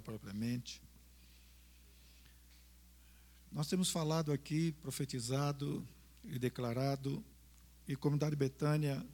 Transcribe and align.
propriamente. 0.00 0.80
Nós 3.50 3.68
temos 3.68 3.88
falado 3.88 4.32
aqui, 4.32 4.72
profetizado 4.82 5.86
e 6.24 6.38
declarado, 6.38 7.24
e 7.86 7.92
a 7.92 7.96
comunidade 7.96 8.34
Betânia 8.34 9.06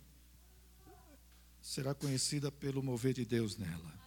será 1.61 1.95
conhecida 1.95 2.51
pelo 2.51 2.83
mover 2.83 3.13
de 3.13 3.25
Deus 3.25 3.57
nela. 3.57 4.01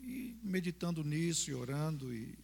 E 0.00 0.38
meditando 0.42 1.02
nisso 1.02 1.50
e 1.50 1.54
orando, 1.54 2.12
e, 2.14 2.38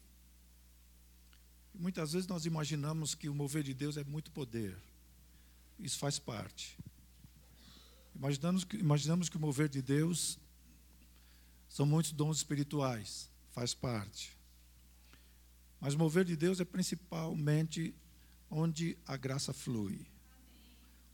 e 1.74 1.78
muitas 1.78 2.12
vezes 2.12 2.26
nós 2.26 2.46
imaginamos 2.46 3.14
que 3.14 3.28
o 3.28 3.34
mover 3.34 3.62
de 3.62 3.74
Deus 3.74 3.96
é 3.96 4.04
muito 4.04 4.30
poder. 4.30 4.76
Isso 5.78 5.98
faz 5.98 6.18
parte. 6.18 6.78
Imaginamos 8.14 8.64
que, 8.64 8.76
imaginamos 8.78 9.28
que 9.28 9.36
o 9.36 9.40
mover 9.40 9.68
de 9.68 9.82
Deus 9.82 10.38
são 11.76 11.84
muitos 11.84 12.10
dons 12.12 12.38
espirituais, 12.38 13.28
faz 13.50 13.74
parte. 13.74 14.34
Mas 15.78 15.92
o 15.92 15.98
mover 15.98 16.24
de 16.24 16.34
Deus 16.34 16.58
é 16.58 16.64
principalmente 16.64 17.94
onde 18.50 18.96
a 19.06 19.14
graça 19.14 19.52
flui, 19.52 20.06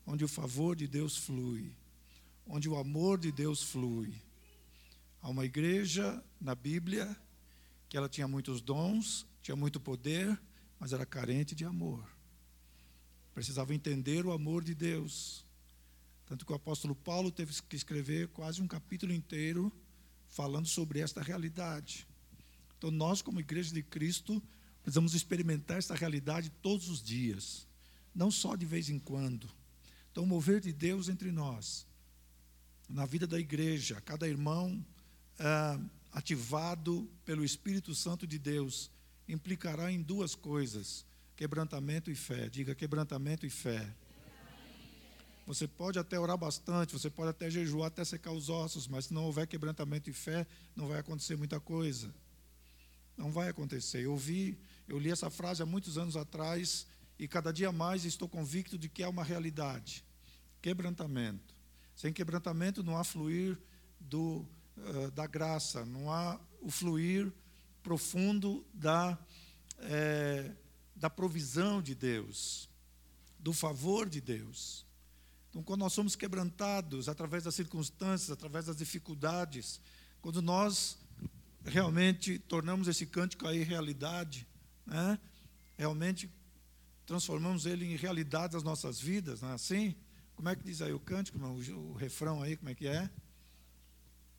onde 0.06 0.24
o 0.24 0.28
favor 0.28 0.76
de 0.76 0.86
Deus 0.86 1.16
flui, 1.16 1.74
onde 2.46 2.68
o 2.68 2.76
amor 2.76 3.18
de 3.18 3.32
Deus 3.32 3.60
flui. 3.60 4.14
Há 5.20 5.30
uma 5.30 5.44
igreja 5.44 6.22
na 6.40 6.54
Bíblia 6.54 7.16
que 7.88 7.96
ela 7.96 8.08
tinha 8.08 8.28
muitos 8.28 8.60
dons, 8.60 9.26
tinha 9.42 9.56
muito 9.56 9.80
poder, 9.80 10.40
mas 10.78 10.92
era 10.92 11.04
carente 11.04 11.56
de 11.56 11.64
amor. 11.64 12.08
Precisava 13.34 13.74
entender 13.74 14.24
o 14.24 14.30
amor 14.30 14.62
de 14.62 14.76
Deus. 14.76 15.44
Tanto 16.24 16.46
que 16.46 16.52
o 16.52 16.54
apóstolo 16.54 16.94
Paulo 16.94 17.32
teve 17.32 17.52
que 17.62 17.74
escrever 17.74 18.28
quase 18.28 18.62
um 18.62 18.68
capítulo 18.68 19.12
inteiro 19.12 19.72
falando 20.32 20.66
sobre 20.66 20.98
esta 20.98 21.22
realidade. 21.22 22.06
Então, 22.78 22.90
nós, 22.90 23.22
como 23.22 23.38
Igreja 23.38 23.72
de 23.72 23.82
Cristo, 23.82 24.42
precisamos 24.82 25.14
experimentar 25.14 25.78
esta 25.78 25.94
realidade 25.94 26.50
todos 26.62 26.88
os 26.88 27.02
dias, 27.02 27.68
não 28.14 28.30
só 28.30 28.56
de 28.56 28.66
vez 28.66 28.88
em 28.88 28.98
quando. 28.98 29.48
Então, 30.10 30.24
o 30.24 30.26
mover 30.26 30.60
de 30.60 30.72
Deus 30.72 31.08
entre 31.08 31.30
nós, 31.30 31.86
na 32.88 33.04
vida 33.06 33.26
da 33.26 33.38
igreja, 33.38 34.00
cada 34.00 34.26
irmão 34.26 34.84
é, 35.38 35.78
ativado 36.12 37.08
pelo 37.24 37.44
Espírito 37.44 37.94
Santo 37.94 38.26
de 38.26 38.38
Deus, 38.38 38.90
implicará 39.28 39.92
em 39.92 40.00
duas 40.02 40.34
coisas: 40.34 41.04
quebrantamento 41.36 42.10
e 42.10 42.14
fé. 42.14 42.48
Diga 42.48 42.74
quebrantamento 42.74 43.46
e 43.46 43.50
fé. 43.50 43.94
Você 45.46 45.66
pode 45.66 45.98
até 45.98 46.18
orar 46.18 46.38
bastante, 46.38 46.92
você 46.92 47.10
pode 47.10 47.30
até 47.30 47.50
jejuar 47.50 47.88
até 47.88 48.04
secar 48.04 48.32
os 48.32 48.48
ossos, 48.48 48.86
mas 48.86 49.06
se 49.06 49.14
não 49.14 49.24
houver 49.24 49.46
quebrantamento 49.46 50.08
e 50.08 50.12
fé, 50.12 50.46
não 50.76 50.86
vai 50.86 51.00
acontecer 51.00 51.36
muita 51.36 51.58
coisa. 51.58 52.14
Não 53.16 53.30
vai 53.30 53.48
acontecer. 53.48 54.04
Eu 54.04 54.16
vi, 54.16 54.58
eu 54.88 54.98
li 54.98 55.10
essa 55.10 55.30
frase 55.30 55.62
há 55.62 55.66
muitos 55.66 55.98
anos 55.98 56.16
atrás 56.16 56.86
e 57.18 57.26
cada 57.26 57.52
dia 57.52 57.72
mais 57.72 58.04
estou 58.04 58.28
convicto 58.28 58.78
de 58.78 58.88
que 58.88 59.02
é 59.02 59.08
uma 59.08 59.24
realidade. 59.24 60.04
Quebrantamento. 60.60 61.54
Sem 61.94 62.12
quebrantamento 62.12 62.82
não 62.82 62.96
há 62.96 63.04
fluir 63.04 63.58
do, 64.00 64.46
uh, 64.76 65.10
da 65.10 65.26
graça, 65.26 65.84
não 65.84 66.10
há 66.10 66.40
o 66.60 66.70
fluir 66.70 67.32
profundo 67.82 68.64
da, 68.72 69.18
é, 69.80 70.52
da 70.94 71.10
provisão 71.10 71.82
de 71.82 71.94
Deus, 71.94 72.68
do 73.38 73.52
favor 73.52 74.08
de 74.08 74.20
Deus. 74.20 74.86
Então, 75.52 75.62
quando 75.62 75.80
nós 75.80 75.92
somos 75.92 76.16
quebrantados 76.16 77.10
através 77.10 77.44
das 77.44 77.54
circunstâncias, 77.54 78.30
através 78.30 78.64
das 78.64 78.76
dificuldades, 78.76 79.82
quando 80.22 80.40
nós 80.40 80.96
realmente 81.62 82.38
tornamos 82.38 82.88
esse 82.88 83.04
cântico 83.04 83.46
aí 83.46 83.62
realidade, 83.62 84.48
né? 84.86 85.18
realmente 85.76 86.30
transformamos 87.04 87.66
ele 87.66 87.84
em 87.84 87.96
realidade 87.96 88.54
das 88.54 88.62
nossas 88.62 88.98
vidas, 88.98 89.42
não 89.42 89.50
é 89.50 89.52
assim? 89.52 89.94
Como 90.34 90.48
é 90.48 90.56
que 90.56 90.64
diz 90.64 90.80
aí 90.80 90.94
o 90.94 90.98
cântico, 90.98 91.38
o, 91.38 91.92
refrão 91.92 92.40
aí, 92.40 92.56
como 92.56 92.70
é 92.70 92.74
que 92.74 92.86
é? 92.86 93.10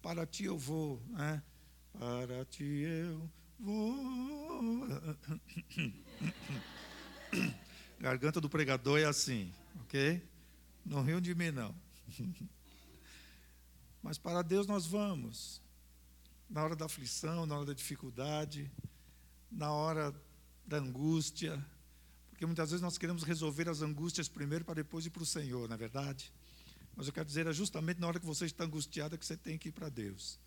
Para 0.01 0.25
ti 0.25 0.45
eu 0.45 0.57
vou, 0.57 0.99
né? 1.09 1.43
Para 1.91 2.43
ti 2.45 2.63
eu 2.63 3.29
vou. 3.59 4.87
Garganta 7.99 8.41
do 8.41 8.49
pregador 8.49 8.97
é 8.99 9.05
assim, 9.05 9.53
ok? 9.81 10.32
Não 10.85 11.01
riam 11.01 11.21
de 11.21 11.33
mim, 11.33 11.51
não. 11.51 11.75
Mas 14.01 14.17
para 14.17 14.41
Deus 14.41 14.67
nós 14.67 14.85
vamos. 14.85 15.61
Na 16.49 16.63
hora 16.63 16.75
da 16.75 16.85
aflição, 16.85 17.45
na 17.45 17.55
hora 17.55 17.65
da 17.65 17.73
dificuldade, 17.73 18.69
na 19.49 19.71
hora 19.71 20.13
da 20.65 20.77
angústia. 20.77 21.63
Porque 22.29 22.45
muitas 22.45 22.71
vezes 22.71 22.81
nós 22.81 22.97
queremos 22.97 23.23
resolver 23.23 23.69
as 23.69 23.81
angústias 23.81 24.27
primeiro 24.27 24.65
para 24.65 24.75
depois 24.75 25.05
ir 25.05 25.09
para 25.09 25.23
o 25.23 25.25
Senhor, 25.25 25.67
não 25.67 25.75
é 25.75 25.77
verdade? 25.77 26.31
Mas 26.95 27.07
eu 27.07 27.13
quero 27.13 27.25
dizer, 27.25 27.47
é 27.47 27.53
justamente 27.53 27.99
na 27.99 28.07
hora 28.07 28.19
que 28.19 28.25
você 28.25 28.45
está 28.45 28.65
angustiado 28.65 29.17
que 29.17 29.25
você 29.25 29.37
tem 29.37 29.57
que 29.57 29.69
ir 29.69 29.71
para 29.71 29.89
Deus. 29.89 30.39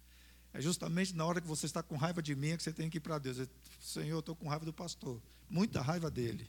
É 0.52 0.60
justamente 0.60 1.14
na 1.14 1.24
hora 1.24 1.40
que 1.40 1.46
você 1.46 1.66
está 1.66 1.82
com 1.82 1.96
raiva 1.96 2.22
de 2.22 2.34
mim 2.34 2.56
que 2.56 2.62
você 2.62 2.72
tem 2.72 2.88
que 2.88 2.98
ir 2.98 3.00
para 3.00 3.18
Deus. 3.18 3.48
Senhor, 3.80 4.16
eu 4.16 4.20
estou 4.20 4.34
com 4.34 4.48
raiva 4.48 4.64
do 4.64 4.72
pastor. 4.72 5.20
Muita 5.50 5.80
raiva 5.80 6.10
dele. 6.10 6.48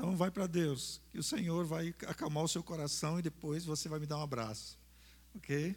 Então 0.00 0.16
vai 0.16 0.30
para 0.30 0.46
Deus, 0.46 0.98
que 1.12 1.18
o 1.18 1.22
Senhor 1.22 1.66
vai 1.66 1.94
acalmar 2.06 2.42
o 2.42 2.48
seu 2.48 2.62
coração 2.62 3.18
e 3.18 3.22
depois 3.22 3.66
você 3.66 3.86
vai 3.86 4.00
me 4.00 4.06
dar 4.06 4.16
um 4.16 4.22
abraço. 4.22 4.78
Ok? 5.34 5.76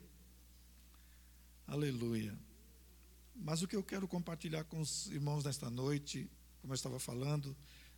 Aleluia. 1.67 2.34
Mas 3.35 3.61
o 3.61 3.67
que 3.67 3.75
eu 3.75 3.84
quero 3.84 4.07
compartilhar 4.07 4.63
com 4.63 4.79
os 4.79 5.07
irmãos 5.07 5.44
nesta 5.44 5.69
noite, 5.69 6.31
como 6.61 6.72
eu 6.72 6.75
estava 6.75 7.00
falando, 7.00 7.53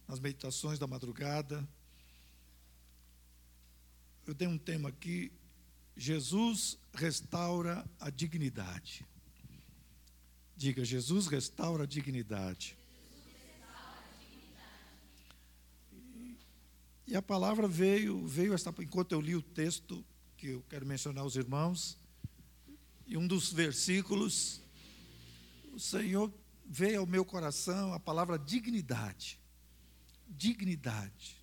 nas 0.07 0.19
meditações 0.19 0.79
da 0.79 0.87
madrugada, 0.87 1.63
eu 4.25 4.33
dei 4.33 4.47
um 4.47 4.57
tema 4.57 4.89
aqui: 4.89 5.31
Jesus 5.95 6.75
restaura 6.91 7.87
a 7.99 8.09
dignidade. 8.09 9.05
Diga, 10.57 10.83
Jesus 10.83 11.27
restaura 11.27 11.83
a 11.83 11.87
dignidade. 11.87 12.75
E 17.07 17.16
a 17.16 17.21
palavra 17.21 17.67
veio, 17.67 18.25
veio 18.25 18.53
esta, 18.53 18.73
enquanto 18.79 19.11
eu 19.11 19.21
li 19.21 19.35
o 19.35 19.41
texto 19.41 20.03
que 20.38 20.47
eu 20.47 20.66
quero 20.69 20.85
mencionar 20.85 21.23
aos 21.23 21.35
irmãos, 21.35 21.97
e 23.05 23.16
um 23.16 23.27
dos 23.27 23.53
versículos, 23.53 24.61
o 25.71 25.79
Senhor 25.79 26.33
veio 26.66 27.01
ao 27.01 27.05
meu 27.05 27.23
coração 27.23 27.93
a 27.93 27.99
palavra 27.99 28.39
dignidade. 28.39 29.39
Dignidade. 30.27 31.38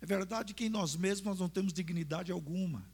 É 0.00 0.06
verdade 0.06 0.54
que 0.54 0.66
em 0.66 0.68
nós 0.68 0.94
mesmos 0.94 1.26
nós 1.26 1.40
não 1.40 1.48
temos 1.48 1.72
dignidade 1.72 2.30
alguma. 2.30 2.88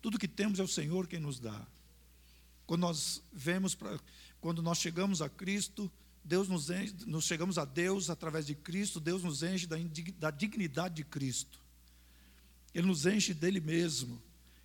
Tudo 0.00 0.18
que 0.18 0.28
temos 0.28 0.58
é 0.58 0.62
o 0.62 0.68
Senhor 0.68 1.06
quem 1.06 1.20
nos 1.20 1.38
dá. 1.38 1.66
Quando 2.66 2.80
nós 2.80 3.22
vemos, 3.32 3.76
quando 4.40 4.62
nós 4.62 4.78
chegamos 4.78 5.20
a 5.20 5.28
Cristo, 5.28 5.90
Deus 6.24 6.48
nos 6.48 6.70
enche, 6.70 6.94
nós 7.06 7.24
chegamos 7.24 7.58
a 7.58 7.64
Deus 7.64 8.10
através 8.10 8.46
de 8.46 8.54
Cristo, 8.54 9.00
Deus 9.00 9.22
nos 9.22 9.42
enche 9.42 9.66
da, 9.66 9.76
da 10.18 10.30
dignidade 10.30 10.96
de 10.96 11.04
Cristo. 11.04 11.60
Ele 12.74 12.86
nos 12.86 13.06
enche 13.06 13.32
dele 13.32 13.60
mesmo. 13.60 14.22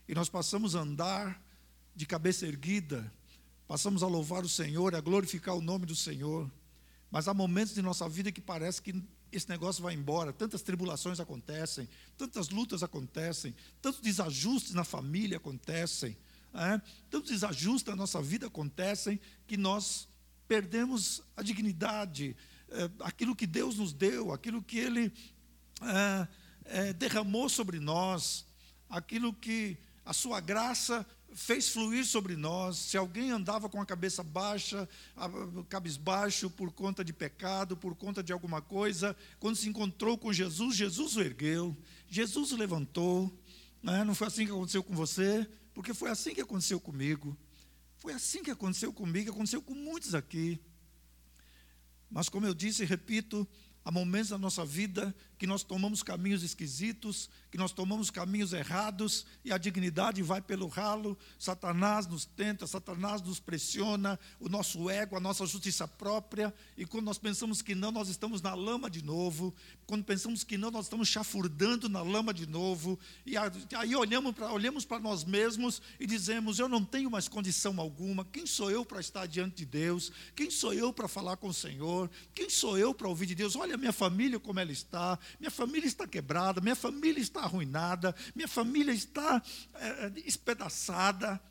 E 0.07 0.13
nós 0.13 0.29
passamos 0.29 0.75
a 0.75 0.81
andar 0.81 1.41
de 1.95 2.05
cabeça 2.05 2.45
erguida, 2.45 3.11
passamos 3.67 4.03
a 4.03 4.07
louvar 4.07 4.43
o 4.43 4.49
Senhor, 4.49 4.93
a 4.95 5.01
glorificar 5.01 5.55
o 5.55 5.61
nome 5.61 5.85
do 5.85 5.95
Senhor. 5.95 6.51
Mas 7.09 7.27
há 7.27 7.33
momentos 7.33 7.73
de 7.73 7.81
nossa 7.81 8.09
vida 8.09 8.31
que 8.31 8.41
parece 8.41 8.81
que 8.81 9.03
esse 9.31 9.49
negócio 9.49 9.81
vai 9.81 9.93
embora, 9.93 10.31
tantas 10.31 10.61
tribulações 10.61 11.19
acontecem, 11.19 11.89
tantas 12.17 12.49
lutas 12.49 12.83
acontecem, 12.83 13.55
tantos 13.81 13.99
desajustes 13.99 14.73
na 14.73 14.83
família 14.83 15.37
acontecem, 15.37 16.15
é? 16.53 16.79
tantos 17.09 17.31
desajustes 17.31 17.89
na 17.89 17.95
nossa 17.95 18.21
vida 18.21 18.47
acontecem, 18.47 19.19
que 19.47 19.57
nós 19.57 20.07
perdemos 20.47 21.21
a 21.35 21.41
dignidade, 21.41 22.35
é, 22.69 22.89
aquilo 22.99 23.35
que 23.35 23.47
Deus 23.47 23.77
nos 23.77 23.93
deu, 23.93 24.31
aquilo 24.31 24.61
que 24.61 24.77
Ele 24.77 25.13
é, 26.65 26.93
derramou 26.93 27.49
sobre 27.49 27.79
nós, 27.79 28.45
aquilo 28.89 29.33
que 29.33 29.77
a 30.05 30.13
Sua 30.13 30.39
graça 30.39 31.05
fez 31.35 31.69
fluir 31.69 32.05
sobre 32.05 32.35
nós. 32.35 32.77
Se 32.77 32.97
alguém 32.97 33.31
andava 33.31 33.67
com 33.69 33.81
a 33.81 33.85
cabeça 33.85 34.23
baixa, 34.23 34.87
cabisbaixo 35.69 36.49
por 36.49 36.71
conta 36.71 37.03
de 37.03 37.11
pecado, 37.11 37.75
por 37.75 37.95
conta 37.95 38.23
de 38.23 38.31
alguma 38.31 38.61
coisa, 38.61 39.15
quando 39.39 39.55
se 39.55 39.67
encontrou 39.67 40.17
com 40.17 40.31
Jesus, 40.31 40.75
Jesus 40.75 41.15
o 41.15 41.21
ergueu, 41.21 41.75
Jesus 42.07 42.51
o 42.51 42.57
levantou. 42.57 43.31
Né? 43.81 44.03
Não 44.03 44.15
foi 44.15 44.27
assim 44.27 44.45
que 44.45 44.51
aconteceu 44.51 44.83
com 44.83 44.93
você, 44.93 45.47
porque 45.73 45.93
foi 45.93 46.09
assim 46.09 46.33
que 46.33 46.41
aconteceu 46.41 46.79
comigo. 46.79 47.37
Foi 48.03 48.11
assim 48.11 48.43
que 48.43 48.51
aconteceu 48.51 48.91
comigo, 48.91 49.31
aconteceu 49.31 49.61
com 49.61 49.73
muitos 49.73 50.13
aqui. 50.13 50.59
Mas, 52.11 52.27
como 52.27 52.45
eu 52.45 52.53
disse 52.53 52.83
e 52.83 52.85
repito, 52.85 53.47
Há 53.85 53.91
momentos 53.91 54.29
na 54.29 54.37
nossa 54.37 54.63
vida 54.65 55.13
que 55.43 55.47
nós 55.47 55.61
tomamos 55.61 56.01
caminhos 56.01 56.41
esquisitos, 56.41 57.29
que 57.51 57.57
nós 57.57 57.73
tomamos 57.73 58.09
caminhos 58.09 58.53
errados 58.53 59.25
e 59.43 59.51
a 59.51 59.57
dignidade 59.57 60.23
vai 60.23 60.41
pelo 60.41 60.69
ralo. 60.69 61.17
Satanás 61.37 62.07
nos 62.07 62.23
tenta, 62.23 62.65
Satanás 62.65 63.21
nos 63.21 63.41
pressiona, 63.41 64.17
o 64.39 64.47
nosso 64.47 64.89
ego, 64.89 65.17
a 65.17 65.19
nossa 65.19 65.45
justiça 65.45 65.85
própria. 65.85 66.53
E 66.77 66.85
quando 66.85 67.03
nós 67.03 67.17
pensamos 67.17 67.61
que 67.61 67.75
não, 67.75 67.91
nós 67.91 68.07
estamos 68.07 68.41
na 68.41 68.53
lama 68.53 68.89
de 68.89 69.03
novo. 69.03 69.53
Quando 69.85 70.05
pensamos 70.05 70.45
que 70.45 70.57
não, 70.57 70.71
nós 70.71 70.85
estamos 70.85 71.09
chafurdando 71.09 71.89
na 71.89 72.01
lama 72.01 72.33
de 72.33 72.47
novo. 72.47 72.97
E 73.25 73.35
aí 73.75 73.93
olhamos 73.97 74.31
para 74.33 74.49
olhamos 74.49 74.87
nós 75.01 75.25
mesmos 75.25 75.81
e 75.99 76.07
dizemos: 76.07 76.57
Eu 76.57 76.69
não 76.69 76.85
tenho 76.85 77.11
mais 77.11 77.27
condição 77.27 77.81
alguma. 77.81 78.23
Quem 78.23 78.45
sou 78.45 78.71
eu 78.71 78.85
para 78.85 79.01
estar 79.01 79.25
diante 79.25 79.57
de 79.57 79.65
Deus? 79.65 80.09
Quem 80.37 80.49
sou 80.49 80.73
eu 80.73 80.93
para 80.93 81.09
falar 81.09 81.35
com 81.35 81.49
o 81.49 81.53
Senhor? 81.53 82.09
Quem 82.33 82.49
sou 82.49 82.77
eu 82.77 82.93
para 82.93 83.09
ouvir 83.09 83.25
de 83.25 83.35
Deus? 83.35 83.57
Olha 83.57 83.75
a 83.75 83.77
minha 83.77 83.91
família 83.91 84.39
como 84.39 84.61
ela 84.61 84.71
está 84.71 85.19
minha 85.39 85.51
família 85.51 85.87
está 85.87 86.07
quebrada, 86.07 86.61
minha 86.61 86.75
família 86.75 87.21
está 87.21 87.41
arruinada, 87.41 88.15
minha 88.35 88.47
família 88.47 88.93
está 88.93 89.41
é, 89.75 90.13
espedaçada. 90.25 91.41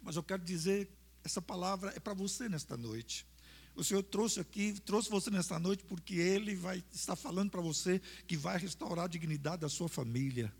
Mas 0.00 0.16
eu 0.16 0.22
quero 0.22 0.42
dizer, 0.42 0.90
essa 1.24 1.40
palavra 1.40 1.92
é 1.96 2.00
para 2.00 2.14
você 2.14 2.48
nesta 2.48 2.76
noite. 2.76 3.26
O 3.74 3.82
Senhor 3.82 4.02
trouxe 4.02 4.40
aqui, 4.40 4.78
trouxe 4.80 5.08
você 5.08 5.30
nesta 5.30 5.58
noite 5.58 5.84
porque 5.84 6.14
Ele 6.14 6.54
vai 6.54 6.84
estar 6.92 7.16
falando 7.16 7.50
para 7.50 7.60
você 7.60 8.00
que 8.26 8.36
vai 8.36 8.58
restaurar 8.58 9.06
a 9.06 9.08
dignidade 9.08 9.62
da 9.62 9.68
sua 9.68 9.88
família. 9.88 10.52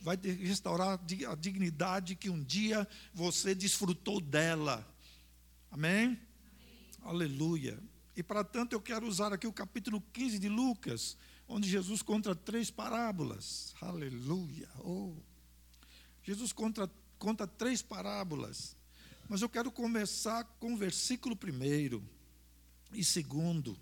Vai 0.00 0.16
restaurar 0.16 0.98
a 1.28 1.34
dignidade 1.34 2.14
que 2.14 2.30
um 2.30 2.42
dia 2.42 2.86
você 3.12 3.54
desfrutou 3.54 4.20
dela. 4.20 4.86
Amém? 5.70 6.04
Amém. 6.04 6.18
Aleluia. 7.02 7.78
E 8.16 8.22
para 8.22 8.44
tanto 8.44 8.74
eu 8.74 8.80
quero 8.80 9.06
usar 9.06 9.32
aqui 9.32 9.46
o 9.46 9.52
capítulo 9.52 10.02
15 10.12 10.38
de 10.38 10.48
Lucas 10.48 11.16
onde 11.48 11.68
Jesus 11.68 12.02
conta 12.02 12.34
três 12.34 12.70
parábolas. 12.70 13.74
Aleluia! 13.80 14.68
Oh. 14.80 15.14
Jesus 16.22 16.52
conta, 16.52 16.90
conta 17.18 17.46
três 17.46 17.82
parábolas. 17.82 18.76
Mas 19.28 19.42
eu 19.42 19.48
quero 19.48 19.70
começar 19.70 20.44
com 20.58 20.74
o 20.74 20.76
versículo 20.76 21.34
primeiro 21.36 22.02
e 22.92 23.04
segundo. 23.04 23.78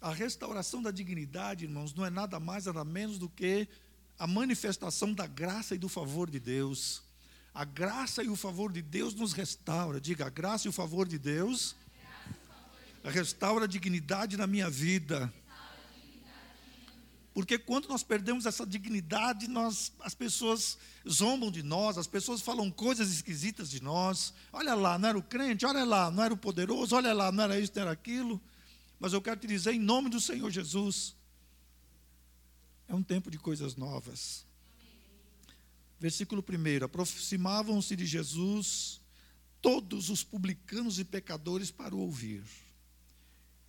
A 0.00 0.12
restauração 0.12 0.82
da 0.82 0.90
dignidade, 0.90 1.64
irmãos, 1.64 1.94
não 1.94 2.04
é 2.04 2.10
nada 2.10 2.40
mais, 2.40 2.66
nada 2.66 2.84
menos 2.84 3.18
do 3.18 3.28
que 3.28 3.68
a 4.18 4.26
manifestação 4.26 5.12
da 5.12 5.26
graça 5.26 5.74
e 5.74 5.78
do 5.78 5.88
favor 5.88 6.28
de 6.28 6.40
Deus. 6.40 7.02
A 7.54 7.64
graça 7.64 8.22
e 8.22 8.28
o 8.28 8.36
favor 8.36 8.72
de 8.72 8.82
Deus 8.82 9.14
nos 9.14 9.32
restaura. 9.32 10.00
Diga, 10.00 10.26
a 10.26 10.30
graça 10.30 10.66
e 10.66 10.70
o 10.70 10.72
favor 10.72 11.06
de 11.06 11.18
Deus 11.18 11.76
restaura 13.10 13.64
a 13.64 13.68
dignidade 13.68 14.36
na 14.36 14.46
minha 14.46 14.70
vida. 14.70 15.32
Porque 17.34 17.58
quando 17.58 17.88
nós 17.88 18.02
perdemos 18.02 18.44
essa 18.44 18.66
dignidade, 18.66 19.48
nós, 19.48 19.92
as 20.00 20.14
pessoas 20.14 20.76
zombam 21.08 21.50
de 21.50 21.62
nós, 21.62 21.96
as 21.96 22.06
pessoas 22.06 22.42
falam 22.42 22.70
coisas 22.70 23.10
esquisitas 23.10 23.70
de 23.70 23.82
nós. 23.82 24.34
Olha 24.52 24.74
lá, 24.74 24.98
não 24.98 25.08
era 25.08 25.18
o 25.18 25.22
crente, 25.22 25.64
olha 25.64 25.84
lá, 25.84 26.10
não 26.10 26.22
era 26.22 26.34
o 26.34 26.36
poderoso, 26.36 26.94
olha 26.94 27.12
lá, 27.14 27.32
não 27.32 27.44
era 27.44 27.58
isso, 27.58 27.72
não 27.74 27.82
era 27.82 27.92
aquilo. 27.92 28.40
Mas 29.00 29.14
eu 29.14 29.22
quero 29.22 29.40
te 29.40 29.46
dizer, 29.46 29.72
em 29.72 29.80
nome 29.80 30.10
do 30.10 30.20
Senhor 30.20 30.50
Jesus, 30.50 31.16
é 32.86 32.94
um 32.94 33.02
tempo 33.02 33.30
de 33.30 33.38
coisas 33.38 33.76
novas. 33.76 34.44
Versículo 35.98 36.44
1: 36.46 36.84
Aproximavam-se 36.84 37.96
de 37.96 38.04
Jesus 38.04 39.00
todos 39.62 40.10
os 40.10 40.22
publicanos 40.22 40.98
e 40.98 41.04
pecadores 41.04 41.70
para 41.70 41.94
o 41.94 42.00
ouvir. 42.00 42.42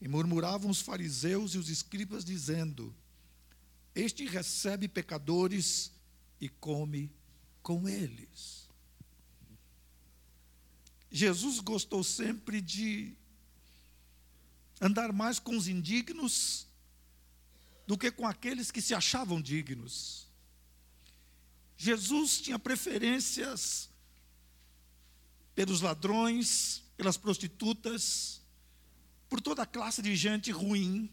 E 0.04 0.08
murmuravam 0.10 0.70
os 0.70 0.82
fariseus 0.82 1.56
e 1.56 1.58
os 1.58 1.70
escribas, 1.70 2.26
dizendo: 2.26 2.94
Este 3.96 4.26
recebe 4.26 4.90
pecadores 4.90 5.94
e 6.42 6.50
come 6.50 7.10
com 7.62 7.88
eles. 7.88 8.68
Jesus 11.10 11.62
gostou 11.62 12.04
sempre 12.04 12.60
de 12.60 13.16
andar 14.82 15.14
mais 15.14 15.40
com 15.40 15.56
os 15.56 15.70
indignos 15.70 16.68
do 17.88 17.98
que 17.98 18.12
com 18.12 18.28
aqueles 18.28 18.72
que 18.72 18.82
se 18.82 18.94
achavam 18.94 19.42
dignos. 19.42 20.28
Jesus 21.78 22.42
tinha 22.42 22.60
preferências 22.60 23.90
pelos 25.56 25.80
ladrões, 25.80 26.84
pelas 26.98 27.16
prostitutas, 27.16 28.43
por 29.34 29.42
toda 29.42 29.66
classe 29.66 30.00
de 30.00 30.16
gente 30.16 30.52
ruim 30.52 31.10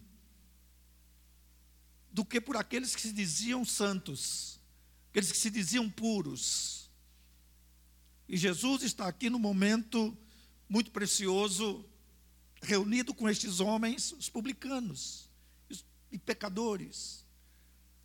do 2.13 2.23
que 2.23 2.39
por 2.39 2.55
aqueles 2.55 2.95
que 2.95 3.01
se 3.01 3.15
diziam 3.15 3.65
santos, 3.65 4.61
aqueles 5.09 5.33
que 5.33 5.39
se 5.39 5.49
diziam 5.49 5.89
puros. 5.89 6.91
E 8.29 8.37
Jesus 8.37 8.83
está 8.83 9.09
aqui 9.09 9.31
no 9.31 9.39
momento 9.39 10.15
muito 10.69 10.91
precioso, 10.91 11.83
reunido 12.61 13.15
com 13.15 13.27
estes 13.27 13.59
homens, 13.59 14.13
os 14.13 14.29
publicanos 14.29 15.31
e 16.13 16.19
pecadores. 16.19 17.25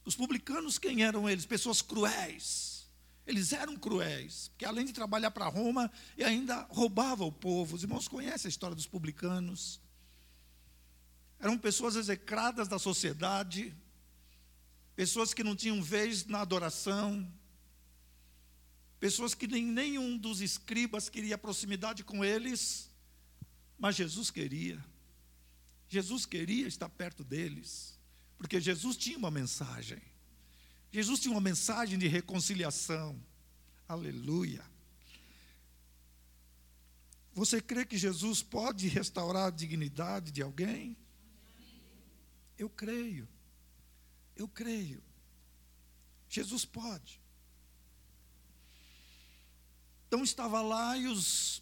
Os 0.05 0.15
publicanos, 0.15 0.79
quem 0.79 1.03
eram 1.03 1.29
eles? 1.29 1.45
Pessoas 1.45 1.81
cruéis. 1.81 2.87
Eles 3.27 3.51
eram 3.51 3.75
cruéis, 3.75 4.47
porque 4.47 4.63
além 4.63 4.85
de 4.85 4.93
trabalhar 4.93 5.31
para 5.31 5.49
Roma, 5.49 5.91
ainda 6.17 6.61
roubava 6.69 7.25
o 7.25 7.33
povo. 7.33 7.75
Os 7.75 7.83
irmãos 7.83 8.07
conhecem 8.07 8.47
a 8.47 8.49
história 8.49 8.77
dos 8.77 8.87
publicanos 8.87 9.83
eram 11.45 11.59
pessoas 11.59 11.95
execradas 11.95 12.67
da 12.67 12.79
sociedade, 12.79 13.71
pessoas 14.95 15.31
que 15.31 15.43
não 15.43 15.55
tinham 15.55 15.79
vez 15.79 16.25
na 16.25 16.41
adoração, 16.41 17.31
pessoas 18.99 19.35
que 19.35 19.45
nem 19.45 19.63
nenhum 19.63 20.17
dos 20.17 20.41
escribas 20.41 21.07
queria 21.07 21.37
proximidade 21.37 22.03
com 22.03 22.25
eles, 22.25 22.89
mas 23.77 23.95
Jesus 23.95 24.31
queria. 24.31 24.83
Jesus 25.87 26.25
queria 26.25 26.65
estar 26.65 26.89
perto 26.89 27.23
deles, 27.23 27.95
porque 28.39 28.59
Jesus 28.59 28.97
tinha 28.97 29.19
uma 29.19 29.29
mensagem. 29.29 30.01
Jesus 30.91 31.19
tinha 31.19 31.31
uma 31.31 31.39
mensagem 31.39 31.99
de 31.99 32.07
reconciliação. 32.07 33.23
Aleluia. 33.87 34.65
Você 37.33 37.61
crê 37.61 37.85
que 37.85 37.99
Jesus 37.99 38.41
pode 38.41 38.87
restaurar 38.87 39.45
a 39.45 39.51
dignidade 39.51 40.31
de 40.31 40.41
alguém? 40.41 40.97
Eu 42.57 42.69
creio. 42.69 43.27
Eu 44.35 44.47
creio. 44.47 45.01
Jesus 46.29 46.65
pode. 46.65 47.19
Então 50.07 50.23
estava 50.23 50.61
lá 50.61 50.97
e 50.97 51.07
os 51.07 51.61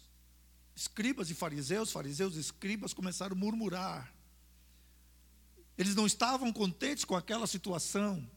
escribas 0.74 1.30
e 1.30 1.34
fariseus, 1.34 1.92
fariseus 1.92 2.36
e 2.36 2.40
escribas 2.40 2.92
começaram 2.92 3.36
a 3.36 3.38
murmurar. 3.38 4.12
Eles 5.76 5.94
não 5.94 6.06
estavam 6.06 6.52
contentes 6.52 7.04
com 7.04 7.16
aquela 7.16 7.46
situação. 7.46 8.28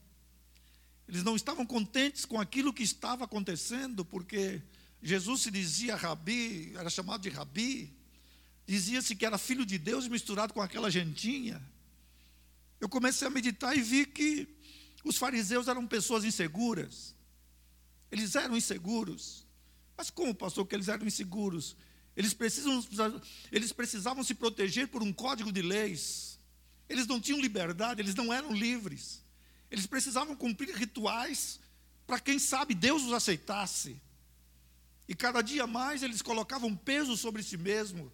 Eles 1.08 1.22
não 1.22 1.36
estavam 1.36 1.64
contentes 1.64 2.24
com 2.24 2.40
aquilo 2.40 2.72
que 2.72 2.82
estava 2.82 3.24
acontecendo, 3.24 4.04
porque 4.04 4.62
Jesus 5.02 5.42
se 5.42 5.50
dizia 5.50 5.96
rabi, 5.96 6.74
era 6.76 6.90
chamado 6.90 7.22
de 7.22 7.30
rabi, 7.30 7.96
dizia-se 8.66 9.16
que 9.16 9.24
era 9.24 9.38
filho 9.38 9.64
de 9.64 9.78
Deus 9.78 10.06
misturado 10.06 10.52
com 10.52 10.60
aquela 10.60 10.90
gentinha. 10.90 11.62
Eu 12.80 12.88
comecei 12.88 13.26
a 13.26 13.30
meditar 13.30 13.76
e 13.76 13.80
vi 13.80 14.06
que 14.06 14.48
os 15.04 15.16
fariseus 15.16 15.68
eram 15.68 15.86
pessoas 15.86 16.24
inseguras. 16.24 17.14
Eles 18.10 18.34
eram 18.34 18.56
inseguros. 18.56 19.46
Mas 19.96 20.10
como, 20.10 20.34
pastor, 20.34 20.66
que 20.66 20.74
eles 20.74 20.88
eram 20.88 21.06
inseguros? 21.06 21.76
Eles, 22.16 22.34
precisam, 22.34 22.82
eles 23.50 23.72
precisavam 23.72 24.24
se 24.24 24.34
proteger 24.34 24.88
por 24.88 25.02
um 25.02 25.12
código 25.12 25.52
de 25.52 25.62
leis. 25.62 26.38
Eles 26.88 27.06
não 27.06 27.20
tinham 27.20 27.40
liberdade, 27.40 28.00
eles 28.00 28.14
não 28.14 28.32
eram 28.32 28.52
livres. 28.52 29.22
Eles 29.70 29.86
precisavam 29.86 30.34
cumprir 30.34 30.74
rituais 30.74 31.60
para, 32.06 32.18
quem 32.18 32.38
sabe, 32.38 32.74
Deus 32.74 33.04
os 33.04 33.12
aceitasse. 33.12 34.00
E 35.06 35.14
cada 35.14 35.42
dia 35.42 35.66
mais 35.66 36.02
eles 36.02 36.22
colocavam 36.22 36.74
peso 36.74 37.16
sobre 37.16 37.42
si 37.42 37.56
mesmo. 37.56 38.12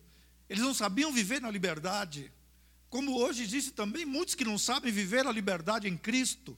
Eles 0.49 0.63
não 0.63 0.75
sabiam 0.75 1.13
viver 1.13 1.41
na 1.41 1.51
liberdade. 1.51 2.33
Como 2.95 3.19
hoje 3.19 3.43
existe 3.43 3.73
também 3.73 4.05
muitos 4.05 4.37
que 4.37 4.45
não 4.45 4.57
sabem 4.57 4.93
viver 4.93 5.27
a 5.27 5.33
liberdade 5.33 5.89
em 5.89 5.97
Cristo. 5.97 6.57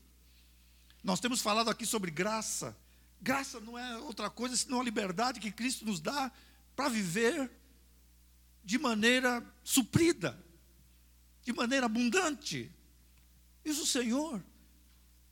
Nós 1.02 1.18
temos 1.18 1.40
falado 1.40 1.70
aqui 1.70 1.86
sobre 1.86 2.10
graça. 2.10 2.76
Graça 3.22 3.58
não 3.58 3.78
é 3.78 3.96
outra 4.00 4.28
coisa 4.28 4.54
senão 4.54 4.82
a 4.82 4.84
liberdade 4.84 5.40
que 5.40 5.50
Cristo 5.50 5.86
nos 5.86 5.98
dá 5.98 6.30
para 6.76 6.90
viver 6.90 7.50
de 8.62 8.76
maneira 8.76 9.42
suprida, 9.64 10.38
de 11.42 11.54
maneira 11.54 11.86
abundante. 11.86 12.70
Isso 13.64 13.84
o 13.84 13.86
Senhor 13.86 14.44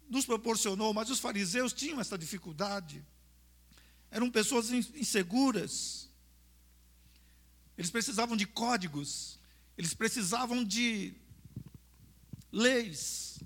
nos 0.08 0.24
proporcionou, 0.24 0.94
mas 0.94 1.10
os 1.10 1.20
fariseus 1.20 1.74
tinham 1.74 2.00
essa 2.00 2.16
dificuldade. 2.16 3.04
Eram 4.10 4.30
pessoas 4.30 4.70
inseguras. 4.70 6.08
Eles 7.76 7.90
precisavam 7.90 8.38
de 8.38 8.46
códigos 8.46 9.38
eles 9.76 9.94
precisavam 9.94 10.64
de 10.64 11.14
leis. 12.50 13.40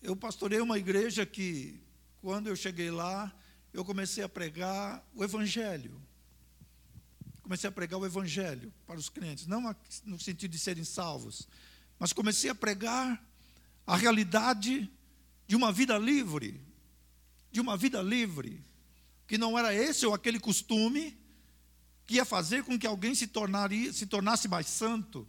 Eu 0.00 0.16
pastorei 0.16 0.60
uma 0.60 0.78
igreja 0.78 1.26
que, 1.26 1.80
quando 2.20 2.48
eu 2.48 2.56
cheguei 2.56 2.90
lá, 2.90 3.34
eu 3.72 3.84
comecei 3.84 4.24
a 4.24 4.28
pregar 4.28 5.06
o 5.14 5.22
Evangelho. 5.22 6.00
Comecei 7.42 7.68
a 7.68 7.72
pregar 7.72 8.00
o 8.00 8.06
Evangelho 8.06 8.72
para 8.86 8.98
os 8.98 9.08
crentes, 9.08 9.46
não 9.46 9.74
no 10.04 10.18
sentido 10.18 10.50
de 10.50 10.58
serem 10.58 10.84
salvos, 10.84 11.46
mas 11.98 12.12
comecei 12.12 12.48
a 12.48 12.54
pregar 12.54 13.22
a 13.86 13.96
realidade 13.96 14.90
de 15.46 15.54
uma 15.54 15.70
vida 15.70 15.98
livre, 15.98 16.58
de 17.52 17.60
uma 17.60 17.76
vida 17.76 18.00
livre, 18.00 18.64
que 19.26 19.36
não 19.36 19.58
era 19.58 19.74
esse 19.74 20.06
ou 20.06 20.14
aquele 20.14 20.40
costume 20.40 21.18
que 22.06 22.14
ia 22.16 22.24
fazer 22.24 22.64
com 22.64 22.78
que 22.78 22.86
alguém 22.86 23.14
se, 23.14 23.26
tornaria, 23.26 23.92
se 23.92 24.06
tornasse 24.06 24.48
mais 24.48 24.66
santo. 24.66 25.26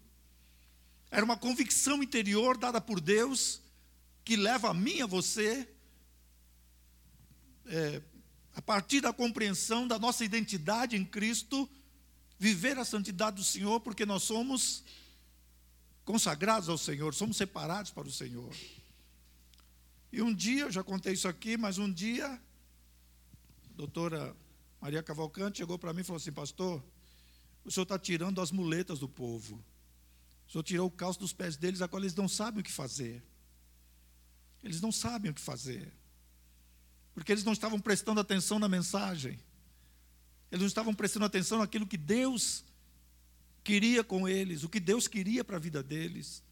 Era 1.10 1.24
uma 1.24 1.38
convicção 1.38 2.03
interior 2.03 2.58
dada 2.58 2.82
por 2.82 3.00
Deus 3.00 3.62
que 4.24 4.36
leva 4.36 4.72
a 4.72 4.74
mim 4.74 5.01
a 5.01 5.05
você, 5.05 5.70
é, 7.67 8.01
a 8.53 8.62
partir 8.62 9.00
da 9.00 9.13
compreensão 9.13 9.88
da 9.88 10.00
nossa 10.00 10.25
identidade 10.25 10.96
em 10.96 11.05
Cristo, 11.05 11.70
viver 12.38 12.77
a 12.77 12.84
santidade 12.86 13.38
do 13.38 13.44
Senhor, 13.44 13.79
porque 13.79 14.05
nós 14.05 14.24
somos 14.24 14.84
consagrados 16.03 16.70
ao 16.70 16.77
Senhor, 16.77 17.13
somos 17.13 17.38
separados 17.38 17.91
para 17.91 18.08
o 18.08 18.12
Senhor. 18.12 18.53
E 20.12 20.22
um 20.22 20.34
dia, 20.34 20.63
eu 20.63 20.72
já 20.72 20.84
contei 20.84 21.13
isso 21.13 21.27
aqui, 21.27 21.58
mas 21.58 21.77
um 21.77 21.91
dia, 21.91 22.41
doutora 23.75 24.36
Maria 24.82 25.01
Cavalcante 25.01 25.58
chegou 25.58 25.77
para 25.77 25.94
mim 25.94 26.01
e 26.01 26.03
falou 26.03 26.17
assim: 26.17 26.32
Pastor, 26.32 26.84
o 27.63 27.72
senhor 27.72 27.84
está 27.84 27.98
tirando 27.98 28.39
as 28.41 28.51
muletas 28.51 29.00
do 29.00 29.10
povo. 29.10 29.63
O 30.48 30.51
senhor 30.51 30.63
tirou 30.63 30.88
o 30.88 30.91
calço 30.91 31.20
dos 31.20 31.34
pés 31.34 31.58
deles, 31.58 31.82
agora 31.82 32.03
eles 32.03 32.15
não 32.15 32.27
sabem 32.27 32.62
o 32.62 32.63
que 32.63 32.72
fazer. 32.72 33.24
Eles 34.63 34.82
não 34.82 34.91
sabem 34.91 35.32
o 35.32 35.34
que 35.34 35.41
fazer. 35.41 35.91
Porque 37.13 37.32
eles 37.32 37.44
não 37.44 37.53
estavam 37.53 37.79
prestando 37.79 38.20
atenção 38.20 38.60
na 38.60 38.67
mensagem. 38.67 39.39
Eles 40.51 40.62
não 40.62 40.67
estavam 40.67 40.94
prestando 40.94 41.25
atenção 41.25 41.60
naquilo 41.60 41.88
que 41.88 41.98
Deus 41.98 42.63
queria 43.63 44.03
com 44.03 44.29
eles, 44.29 44.63
o 44.63 44.70
que 44.70 44.79
Deus 44.79 45.08
queria 45.08 45.44
para 45.44 45.58
a 45.58 45.60
vida 45.60 45.82
deles. 45.82 46.44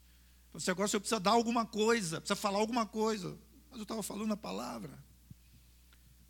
Você 0.52 0.72
agora 0.72 0.88
você 0.88 1.00
precisa 1.00 1.20
dar 1.20 1.32
alguma 1.32 1.66
coisa, 1.66 2.20
precisa 2.20 2.36
falar 2.36 2.60
alguma 2.60 2.86
coisa. 2.86 3.38
Mas 3.70 3.80
eu 3.80 3.84
estava 3.84 4.02
falando 4.02 4.34
a 4.34 4.38
palavra. 4.38 4.98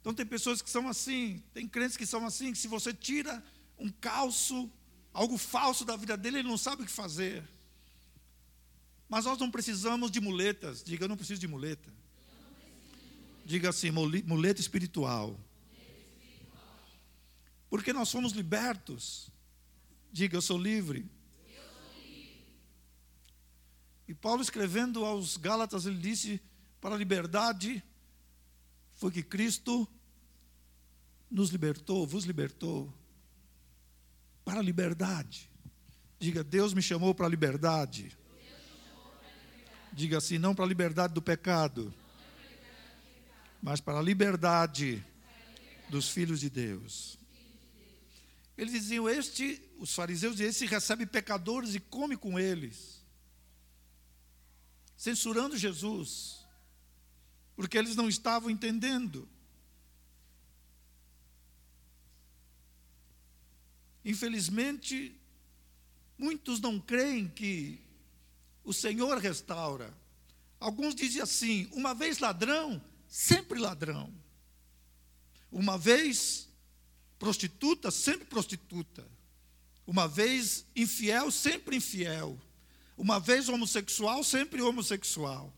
Então 0.03 0.13
tem 0.13 0.25
pessoas 0.25 0.61
que 0.61 0.69
são 0.69 0.85
assim, 0.89 1.41
tem 1.53 1.65
crentes 1.65 1.95
que 1.95 2.05
são 2.05 2.25
assim, 2.25 2.51
que 2.51 2.57
se 2.57 2.67
você 2.67 2.93
tira 2.93 3.41
um 3.79 3.89
calço, 3.89 4.69
algo 5.13 5.37
falso 5.37 5.85
da 5.85 5.95
vida 5.95 6.17
dele, 6.17 6.39
ele 6.39 6.47
não 6.49 6.57
sabe 6.57 6.83
o 6.83 6.85
que 6.85 6.91
fazer. 6.91 7.41
Mas 9.07 9.23
nós 9.23 9.39
não 9.39 9.49
precisamos 9.49 10.11
de 10.11 10.19
muletas. 10.19 10.83
Diga, 10.83 11.05
eu 11.05 11.07
não 11.07 11.15
preciso 11.15 11.39
de 11.39 11.47
muleta. 11.47 11.89
Diga 13.45 13.69
assim, 13.69 13.91
muleta 13.91 14.59
espiritual. 14.59 15.39
Porque 17.69 17.93
nós 17.93 18.09
somos 18.09 18.33
libertos. 18.33 19.29
Diga, 20.11 20.35
eu 20.35 20.41
sou 20.41 20.57
livre. 20.57 21.09
E 24.05 24.13
Paulo 24.13 24.41
escrevendo 24.41 25.05
aos 25.05 25.37
Gálatas, 25.37 25.85
ele 25.85 25.97
disse: 25.97 26.41
para 26.81 26.93
a 26.93 26.97
liberdade 26.97 27.81
foi 29.03 29.11
que 29.11 29.21
Cristo 29.21 29.85
nos 31.29 31.49
libertou, 31.49 32.07
vos 32.07 32.23
libertou 32.23 32.93
para 34.45 34.61
a 34.61 34.63
liberdade. 34.63 35.51
Diga, 36.17 36.41
Deus 36.41 36.73
me 36.73 36.81
chamou 36.81 37.13
para 37.13 37.25
a 37.25 37.29
liberdade. 37.29 38.17
Diga 39.91 40.19
assim, 40.19 40.37
não 40.37 40.55
para 40.55 40.63
a 40.63 40.67
liberdade 40.69 41.13
do 41.13 41.21
pecado, 41.21 41.93
mas 43.61 43.81
para 43.81 43.99
a 43.99 44.01
liberdade 44.01 45.05
dos 45.89 46.07
filhos 46.07 46.39
de 46.39 46.49
Deus. 46.49 47.19
Eles 48.57 48.71
diziam: 48.71 49.09
Este, 49.09 49.61
os 49.79 49.93
fariseus 49.93 50.37
diziam: 50.37 50.49
Este 50.49 50.65
recebe 50.65 51.05
pecadores 51.05 51.75
e 51.75 51.79
come 51.81 52.15
com 52.15 52.39
eles, 52.39 53.03
censurando 54.95 55.57
Jesus 55.57 56.42
porque 57.55 57.77
eles 57.77 57.95
não 57.95 58.09
estavam 58.09 58.49
entendendo. 58.49 59.27
Infelizmente, 64.03 65.15
muitos 66.17 66.59
não 66.59 66.79
creem 66.79 67.27
que 67.27 67.79
o 68.63 68.73
Senhor 68.73 69.17
restaura. 69.17 69.93
Alguns 70.59 70.95
dizem 70.95 71.21
assim: 71.21 71.69
uma 71.71 71.93
vez 71.93 72.19
ladrão, 72.19 72.81
sempre 73.07 73.59
ladrão. 73.59 74.13
Uma 75.51 75.77
vez 75.77 76.49
prostituta, 77.19 77.91
sempre 77.91 78.25
prostituta. 78.25 79.07
Uma 79.85 80.07
vez 80.07 80.65
infiel, 80.75 81.29
sempre 81.29 81.77
infiel. 81.77 82.39
Uma 82.97 83.19
vez 83.19 83.49
homossexual, 83.49 84.23
sempre 84.23 84.61
homossexual. 84.61 85.53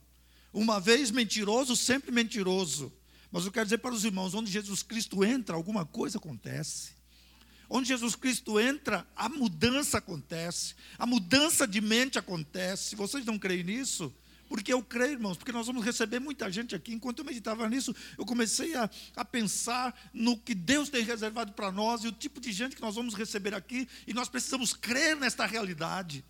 Uma 0.55 0.79
vez 0.79 1.11
mentiroso, 1.11 1.75
sempre 1.75 2.13
mentiroso. 2.13 2.89
Mas 3.29 3.43
eu 3.43 3.51
quero 3.51 3.65
dizer 3.65 3.79
para 3.79 3.93
os 3.93 4.05
irmãos: 4.05 4.33
onde 4.33 4.49
Jesus 4.49 4.81
Cristo 4.81 5.21
entra, 5.21 5.53
alguma 5.53 5.85
coisa 5.85 6.17
acontece. 6.17 6.93
Onde 7.69 7.89
Jesus 7.89 8.15
Cristo 8.15 8.57
entra, 8.57 9.05
a 9.17 9.27
mudança 9.27 9.97
acontece. 9.97 10.73
A 10.97 11.05
mudança 11.05 11.67
de 11.67 11.81
mente 11.81 12.17
acontece. 12.17 12.95
Vocês 12.95 13.25
não 13.25 13.37
creem 13.37 13.65
nisso? 13.65 14.15
Porque 14.47 14.71
eu 14.71 14.81
creio, 14.81 15.13
irmãos, 15.13 15.35
porque 15.35 15.51
nós 15.51 15.67
vamos 15.67 15.83
receber 15.83 16.19
muita 16.19 16.49
gente 16.49 16.73
aqui. 16.73 16.93
Enquanto 16.93 17.19
eu 17.19 17.25
meditava 17.25 17.67
nisso, 17.67 17.93
eu 18.17 18.25
comecei 18.25 18.75
a, 18.75 18.89
a 19.13 19.25
pensar 19.25 20.09
no 20.13 20.37
que 20.37 20.55
Deus 20.55 20.87
tem 20.87 21.03
reservado 21.03 21.51
para 21.51 21.69
nós 21.69 22.05
e 22.05 22.07
o 22.07 22.13
tipo 22.13 22.39
de 22.39 22.53
gente 22.53 22.77
que 22.77 22.81
nós 22.81 22.95
vamos 22.95 23.13
receber 23.13 23.53
aqui. 23.53 23.89
E 24.07 24.13
nós 24.13 24.29
precisamos 24.29 24.73
crer 24.73 25.17
nesta 25.17 25.45
realidade. 25.45 26.23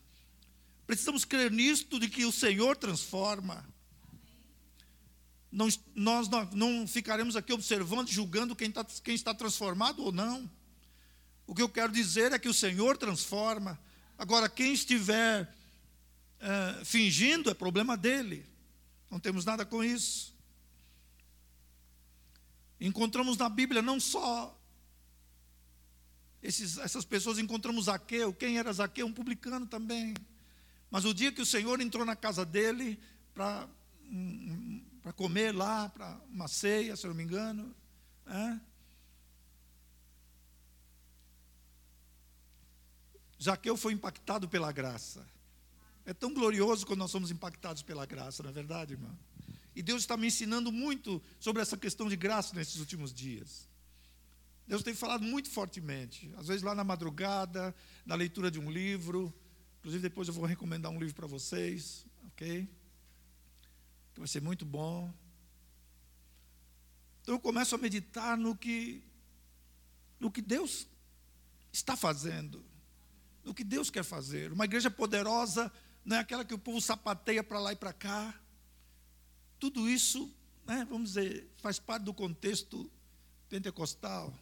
Precisamos 0.87 1.25
crer 1.25 1.51
nisto 1.51 1.99
de 1.99 2.09
que 2.09 2.25
o 2.25 2.31
Senhor 2.31 2.75
transforma 2.75 3.74
nós 5.93 6.27
não, 6.51 6.85
ficaremos 6.85 7.37
aqui 7.37 7.53
observando, 7.53 8.09
julgando 8.09 8.53
quem, 8.53 8.69
tá, 8.69 8.85
quem 9.01 9.15
está 9.15 9.33
transformado 9.33 10.03
ou 10.03 10.11
não. 10.11 10.51
O 11.47 11.55
que 11.55 11.61
eu 11.61 11.69
quero 11.69 11.93
dizer 11.93 12.33
é 12.33 12.39
que 12.39 12.49
o 12.49 12.53
Senhor 12.53 12.97
transforma. 12.97 13.79
Agora, 14.17 14.49
quem 14.49 14.73
estiver 14.73 15.49
é, 16.41 16.83
fingindo 16.83 17.49
é 17.49 17.53
problema 17.53 17.95
dele. 17.95 18.45
Não 19.09 19.17
temos 19.17 19.45
nada 19.45 19.65
com 19.65 19.81
isso. 19.81 20.35
Encontramos 22.77 23.37
na 23.37 23.47
Bíblia 23.47 23.81
não 23.81 23.97
só 23.97 24.59
esses, 26.43 26.77
essas 26.79 27.05
pessoas, 27.05 27.39
encontramos 27.39 27.85
Zaqueu. 27.85 28.33
Quem 28.33 28.57
era 28.57 28.73
Zaqueu? 28.73 29.07
Um 29.07 29.13
publicano 29.13 29.65
também. 29.65 30.13
Mas 30.91 31.05
o 31.05 31.13
dia 31.13 31.31
que 31.31 31.41
o 31.41 31.45
Senhor 31.45 31.79
entrou 31.79 32.03
na 32.03 32.15
casa 32.15 32.45
dele 32.45 32.99
para 33.33 33.69
um, 34.11 34.74
para 35.05 35.13
comer 35.13 35.51
lá, 35.51 35.87
para 35.87 36.19
uma 36.31 36.47
ceia, 36.47 36.95
se 36.95 37.05
eu 37.05 37.09
não 37.09 37.15
me 37.15 37.23
engano. 37.23 37.75
É? 38.25 38.59
Zaqueu 43.39 43.77
foi 43.77 43.93
impactado 43.93 44.49
pela 44.49 44.71
graça. 44.71 45.23
É 46.07 46.11
tão 46.11 46.33
glorioso 46.33 46.87
quando 46.87 47.01
nós 47.01 47.11
somos 47.11 47.29
impactados 47.29 47.83
pela 47.83 48.03
graça, 48.03 48.41
não 48.41 48.49
é 48.49 48.53
verdade, 48.53 48.93
irmão? 48.93 49.15
E 49.75 49.83
Deus 49.83 50.01
está 50.01 50.17
me 50.17 50.25
ensinando 50.25 50.71
muito 50.71 51.21
sobre 51.39 51.61
essa 51.61 51.77
questão 51.77 52.09
de 52.09 52.15
graça 52.15 52.55
nesses 52.55 52.77
últimos 52.77 53.13
dias. 53.13 53.69
Deus 54.67 54.81
tem 54.81 54.95
falado 54.95 55.21
muito 55.21 55.51
fortemente, 55.51 56.33
às 56.35 56.47
vezes 56.47 56.63
lá 56.63 56.73
na 56.73 56.83
madrugada, 56.83 57.75
na 58.07 58.15
leitura 58.15 58.49
de 58.49 58.59
um 58.59 58.71
livro. 58.71 59.31
Inclusive, 59.81 60.01
depois 60.01 60.27
eu 60.27 60.33
vou 60.33 60.45
recomendar 60.45 60.91
um 60.91 60.97
livro 60.97 61.13
para 61.13 61.27
vocês, 61.27 62.07
ok? 62.29 62.67
Que 64.15 64.21
vai 64.21 64.27
ser 64.29 64.41
muito 64.41 64.65
bom. 64.65 65.13
Então 67.21 67.35
eu 67.35 67.39
começo 67.39 67.75
a 67.75 67.77
meditar 67.77 68.37
no 68.37 68.55
que, 68.55 69.03
no 70.17 70.31
que 70.31 70.41
Deus 70.41 70.87
está 71.71 71.97
fazendo, 71.97 72.63
no 73.43 73.53
que 73.53 73.63
Deus 73.63 73.89
quer 73.89 74.05
fazer. 74.05 74.53
Uma 74.53 74.63
igreja 74.63 74.89
poderosa 74.89 75.71
não 76.05 76.15
é 76.15 76.19
aquela 76.21 76.45
que 76.45 76.53
o 76.53 76.57
povo 76.57 76.79
sapateia 76.79 77.43
para 77.43 77.59
lá 77.59 77.73
e 77.73 77.75
para 77.75 77.91
cá. 77.91 78.33
Tudo 79.59 79.89
isso, 79.89 80.33
né, 80.65 80.87
vamos 80.89 81.09
dizer, 81.09 81.51
faz 81.57 81.77
parte 81.77 82.03
do 82.03 82.13
contexto 82.13 82.89
pentecostal. 83.49 84.33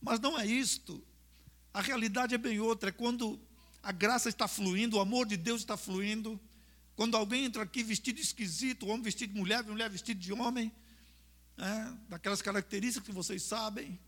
Mas 0.00 0.18
não 0.18 0.36
é 0.36 0.44
isto. 0.44 1.06
A 1.72 1.80
realidade 1.80 2.34
é 2.34 2.38
bem 2.38 2.58
outra, 2.58 2.88
é 2.88 2.92
quando 2.92 3.38
a 3.80 3.92
graça 3.92 4.28
está 4.28 4.48
fluindo, 4.48 4.96
o 4.96 5.00
amor 5.00 5.24
de 5.24 5.36
Deus 5.36 5.60
está 5.60 5.76
fluindo, 5.76 6.40
quando 6.96 7.16
alguém 7.16 7.44
entra 7.44 7.62
aqui 7.62 7.82
vestido 7.82 8.18
esquisito, 8.18 8.88
homem 8.88 9.02
vestido 9.02 9.34
de 9.34 9.38
mulher, 9.38 9.62
mulher 9.62 9.90
vestido 9.90 10.18
de 10.18 10.32
homem, 10.32 10.72
né, 11.56 11.98
daquelas 12.08 12.42
características 12.42 13.06
que 13.06 13.14
vocês 13.14 13.42
sabem, 13.42 13.98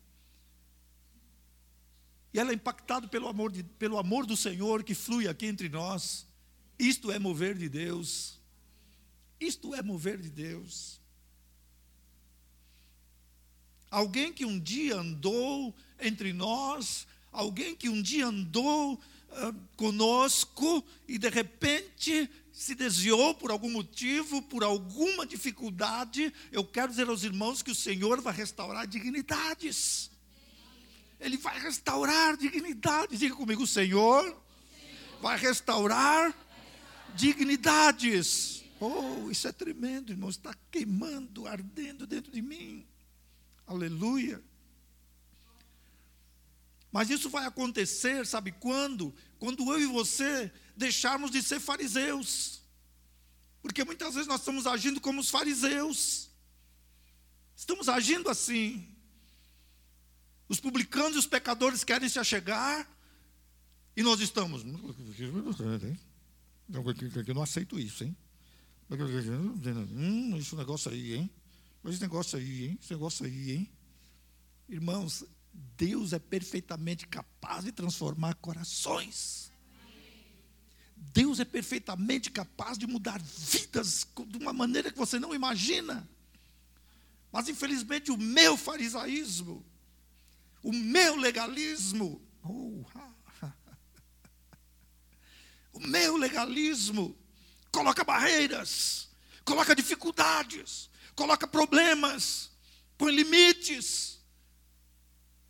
e 2.33 2.39
ela 2.39 2.51
é 2.51 2.53
impactada 2.53 3.07
pelo 3.07 3.27
amor, 3.27 3.51
de, 3.51 3.63
pelo 3.63 3.97
amor 3.97 4.25
do 4.25 4.37
Senhor 4.37 4.83
que 4.83 4.93
flui 4.93 5.27
aqui 5.27 5.45
entre 5.45 5.67
nós. 5.67 6.27
Isto 6.77 7.11
é 7.11 7.17
mover 7.17 7.57
de 7.57 7.67
Deus. 7.67 8.39
Isto 9.39 9.73
é 9.73 9.81
mover 9.81 10.19
de 10.19 10.29
Deus. 10.29 10.99
Alguém 13.89 14.31
que 14.31 14.45
um 14.45 14.59
dia 14.59 14.97
andou 14.97 15.75
entre 15.99 16.31
nós, 16.31 17.07
alguém 17.31 17.75
que 17.75 17.89
um 17.89 17.99
dia 17.99 18.27
andou 18.27 18.93
uh, 18.93 19.53
conosco 19.75 20.85
e 21.07 21.17
de 21.17 21.29
repente 21.29 22.29
se 22.59 22.75
desviou 22.75 23.33
por 23.33 23.51
algum 23.51 23.69
motivo, 23.69 24.41
por 24.41 24.65
alguma 24.65 25.25
dificuldade, 25.25 26.33
eu 26.51 26.61
quero 26.61 26.89
dizer 26.89 27.07
aos 27.07 27.23
irmãos 27.23 27.61
que 27.61 27.71
o 27.71 27.75
Senhor 27.75 28.19
vai 28.19 28.33
restaurar 28.33 28.85
dignidades. 28.85 30.11
Ele 31.21 31.37
vai 31.37 31.57
restaurar 31.57 32.35
dignidades. 32.35 33.17
Diga 33.17 33.33
comigo, 33.33 33.63
o 33.63 33.67
Senhor 33.67 34.37
vai 35.21 35.37
restaurar 35.37 36.35
dignidades. 37.15 38.61
Oh, 38.77 39.31
isso 39.31 39.47
é 39.47 39.53
tremendo, 39.53 40.11
irmão. 40.11 40.29
Está 40.29 40.53
queimando, 40.69 41.47
ardendo 41.47 42.05
dentro 42.05 42.29
de 42.29 42.41
mim. 42.41 42.85
Aleluia. 43.65 44.43
Mas 46.91 47.09
isso 47.09 47.29
vai 47.29 47.45
acontecer, 47.45 48.27
sabe 48.27 48.51
quando? 48.51 49.15
Quando 49.39 49.71
eu 49.71 49.79
e 49.79 49.85
você 49.85 50.51
deixarmos 50.75 51.31
de 51.31 51.41
ser 51.41 51.59
fariseus. 51.59 52.61
Porque 53.61 53.83
muitas 53.83 54.13
vezes 54.13 54.27
nós 54.27 54.41
estamos 54.41 54.67
agindo 54.67 55.01
como 55.01 55.21
os 55.21 55.29
fariseus. 55.29 56.29
Estamos 57.55 57.89
agindo 57.89 58.29
assim. 58.29 58.87
Os 60.47 60.59
publicanos 60.59 61.15
e 61.15 61.19
os 61.19 61.27
pecadores 61.27 61.83
querem 61.83 62.09
se 62.09 62.19
achegar. 62.19 62.87
E 63.95 64.03
nós 64.03 64.19
estamos. 64.19 64.63
Eu 67.27 67.35
não 67.35 67.41
aceito 67.41 67.79
isso, 67.79 68.03
hein? 68.03 68.15
Hum, 69.91 70.37
esse 70.37 70.55
negócio 70.55 70.89
aí, 70.91 71.15
hein? 71.15 71.29
Esse 71.85 72.01
negócio 72.01 72.37
aí, 72.37 72.65
hein? 72.65 72.79
Esse 72.81 72.91
negócio 72.93 73.25
aí, 73.25 73.51
hein? 73.51 73.71
Irmãos, 74.67 75.25
Deus 75.53 76.13
é 76.13 76.19
perfeitamente 76.19 77.07
capaz 77.07 77.65
de 77.65 77.71
transformar 77.71 78.35
corações. 78.35 79.51
Deus 80.95 81.39
é 81.39 81.45
perfeitamente 81.45 82.29
capaz 82.29 82.77
de 82.77 82.85
mudar 82.85 83.21
vidas 83.21 84.05
de 84.27 84.37
uma 84.37 84.53
maneira 84.53 84.91
que 84.91 84.97
você 84.97 85.17
não 85.17 85.33
imagina. 85.33 86.07
Mas 87.31 87.47
infelizmente 87.47 88.11
o 88.11 88.17
meu 88.17 88.57
farisaísmo, 88.57 89.65
o 90.61 90.73
meu 90.73 91.15
legalismo, 91.15 92.21
oh, 92.43 92.83
o 95.73 95.79
meu 95.79 96.17
legalismo 96.17 97.17
coloca 97.71 98.03
barreiras, 98.03 99.09
coloca 99.45 99.75
dificuldades, 99.75 100.89
coloca 101.15 101.47
problemas, 101.47 102.51
põe 102.97 103.13
limites. 103.13 104.18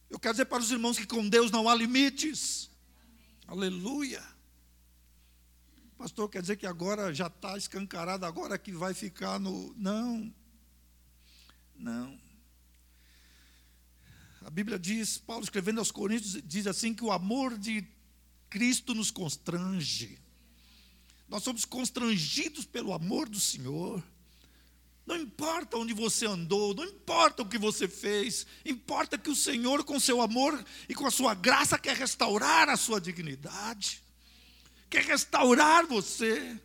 Eu 0.09 0.19
quero 0.19 0.33
dizer 0.33 0.45
para 0.45 0.61
os 0.61 0.71
irmãos 0.71 0.97
que 0.97 1.05
com 1.05 1.27
Deus 1.27 1.51
não 1.51 1.69
há 1.69 1.75
limites. 1.75 2.69
Aleluia. 3.47 4.23
Pastor, 5.97 6.29
quer 6.29 6.41
dizer 6.41 6.55
que 6.55 6.65
agora 6.65 7.13
já 7.13 7.27
está 7.27 7.57
escancarado, 7.57 8.25
agora 8.25 8.57
que 8.57 8.71
vai 8.71 8.93
ficar 8.93 9.39
no. 9.39 9.73
Não. 9.75 10.33
Não. 11.75 12.19
A 14.41 14.49
Bíblia 14.49 14.79
diz, 14.79 15.17
Paulo 15.17 15.43
escrevendo 15.43 15.79
aos 15.79 15.91
Coríntios, 15.91 16.41
diz 16.43 16.65
assim 16.65 16.93
que 16.93 17.03
o 17.03 17.11
amor 17.11 17.57
de 17.57 17.85
Cristo 18.49 18.95
nos 18.95 19.11
constrange. 19.11 20.17
Nós 21.27 21.43
somos 21.43 21.65
constrangidos 21.65 22.65
pelo 22.65 22.93
amor 22.93 23.29
do 23.29 23.39
Senhor. 23.39 24.03
Não 25.09 25.17
importa 25.17 25.75
onde 25.75 25.93
você 25.93 26.25
andou, 26.25 26.73
não 26.73 26.85
importa 26.85 27.41
o 27.41 27.45
que 27.45 27.57
você 27.57 27.87
fez, 27.87 28.47
importa 28.63 29.17
que 29.17 29.29
o 29.29 29.35
Senhor, 29.35 29.83
com 29.83 29.99
seu 29.99 30.21
amor 30.21 30.63
e 30.87 30.95
com 30.95 31.05
a 31.05 31.11
sua 31.11 31.33
graça, 31.33 31.77
quer 31.77 31.97
restaurar 31.97 32.69
a 32.69 32.77
sua 32.77 33.01
dignidade 33.01 34.01
quer 34.89 35.03
restaurar 35.03 35.85
você. 35.85 36.59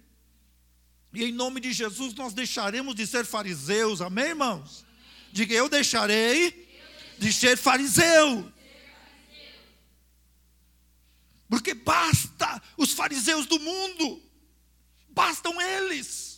E 1.13 1.25
em 1.25 1.33
nome 1.33 1.61
de 1.61 1.73
Jesus 1.73 2.15
nós 2.15 2.33
deixaremos 2.33 2.95
de 2.95 3.07
ser 3.07 3.25
fariseus, 3.25 4.01
amém, 4.01 4.29
irmãos? 4.29 4.85
Diga, 5.31 5.55
eu 5.55 5.69
deixarei 5.69 6.69
de 7.19 7.33
ser 7.33 7.57
fariseu. 7.57 8.51
Porque 11.49 11.75
basta 11.75 12.61
os 12.77 12.93
fariseus 12.93 13.47
do 13.47 13.61
mundo, 13.61 14.23
bastam 15.09 15.61
eles, 15.61 16.34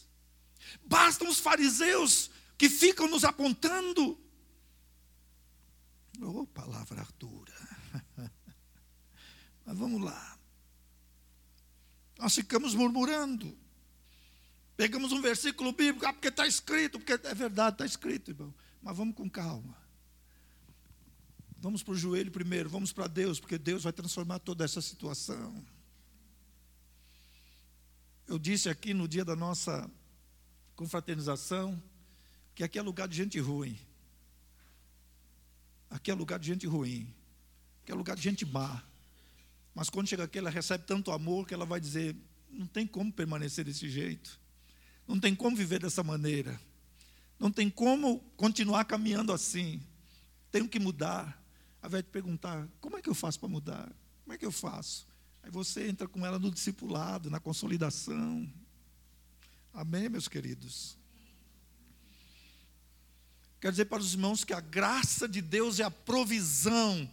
bastam 0.87 1.29
os 1.29 1.38
fariseus 1.38 2.31
que 2.57 2.68
ficam 2.68 3.09
nos 3.09 3.25
apontando. 3.25 4.18
Oh, 6.20 6.46
palavra 6.46 7.07
dura. 7.18 7.53
Mas 9.66 9.77
vamos 9.77 10.03
lá. 10.03 10.38
Nós 12.18 12.35
ficamos 12.35 12.75
murmurando. 12.75 13.57
Pegamos 14.77 15.12
um 15.12 15.20
versículo 15.20 15.72
bíblico, 15.72 16.07
ah, 16.07 16.12
porque 16.12 16.29
está 16.29 16.46
escrito, 16.46 16.99
porque 16.99 17.12
é 17.12 17.35
verdade, 17.35 17.75
está 17.75 17.87
escrito, 17.87 18.31
irmão. 18.31 18.55
Mas 18.83 18.96
vamos 18.96 19.14
com 19.14 19.29
calma. 19.29 19.77
Vamos 21.59 21.83
para 21.83 21.94
o 21.94 21.96
joelho 21.96 22.31
primeiro, 22.31 22.68
vamos 22.68 22.92
para 22.92 23.07
Deus, 23.07 23.40
porque 23.40 23.59
Deus 23.59 23.85
vai 23.85 23.92
transformar 23.92 24.38
toda 24.38 24.64
essa 24.64 24.81
situação. 24.83 25.64
Eu 28.27 28.38
disse 28.38 28.68
aqui 28.68 28.92
no 28.92 29.09
dia 29.09 29.25
da 29.25 29.35
nossa 29.35 29.90
confraternização 30.77 31.83
que 32.55 32.62
aqui 32.62 32.79
é 32.79 32.83
lugar 32.83 33.09
de 33.09 33.17
gente 33.17 33.41
ruim. 33.41 33.77
Aqui 35.91 36.11
é 36.11 36.15
lugar 36.15 36.39
de 36.39 36.47
gente 36.47 36.67
ruim. 36.67 37.12
Aqui 37.83 37.93
é 37.93 37.95
lugar 37.95 38.15
de 38.15 38.23
gente 38.23 38.45
má. 38.45 38.83
Mas 39.75 39.91
quando 39.91 40.09
chega 40.09 40.25
aqui, 40.25 40.39
ela 40.39 40.51
recebe 40.51 40.85
tanto 40.87 41.11
amor 41.11 41.47
que 41.47 41.55
ela 41.55 41.67
vai 41.67 41.81
dizer: 41.81 42.17
não 42.51 42.67
tem 42.67 42.87
como 42.87 43.12
permanecer 43.12 43.65
desse 43.65 43.89
jeito, 43.89 44.39
não 45.07 45.19
tem 45.19 45.35
como 45.35 45.57
viver 45.57 45.81
dessa 45.81 46.03
maneira, 46.03 46.59
não 47.39 47.51
tem 47.51 47.69
como 47.69 48.21
continuar 48.37 48.85
caminhando 48.85 49.33
assim, 49.33 49.83
tenho 50.51 50.69
que 50.69 50.79
mudar. 50.79 51.43
Aí 51.83 51.91
vai 51.91 52.03
te 52.03 52.09
perguntar: 52.09 52.67
como 52.81 52.97
é 52.97 53.03
que 53.03 53.09
eu 53.09 53.15
faço 53.15 53.39
para 53.39 53.49
mudar? 53.49 53.93
Como 54.25 54.33
é 54.33 54.39
que 54.39 54.47
eu 54.47 54.53
faço? 54.53 55.07
Aí 55.43 55.51
você 55.51 55.89
entra 55.89 56.09
com 56.09 56.25
ela 56.25 56.39
no 56.39 56.51
discipulado, 56.51 57.31
na 57.31 57.39
consolidação. 57.39 58.51
Amém, 59.77 60.09
meus 60.09 60.27
queridos? 60.27 60.97
Quero 63.61 63.73
dizer 63.73 63.85
para 63.85 64.01
os 64.01 64.15
irmãos 64.15 64.43
que 64.43 64.55
a 64.55 64.61
graça 64.61 65.29
de 65.29 65.43
Deus 65.43 65.79
é 65.79 65.85
a 65.85 65.91
provisão 65.91 67.07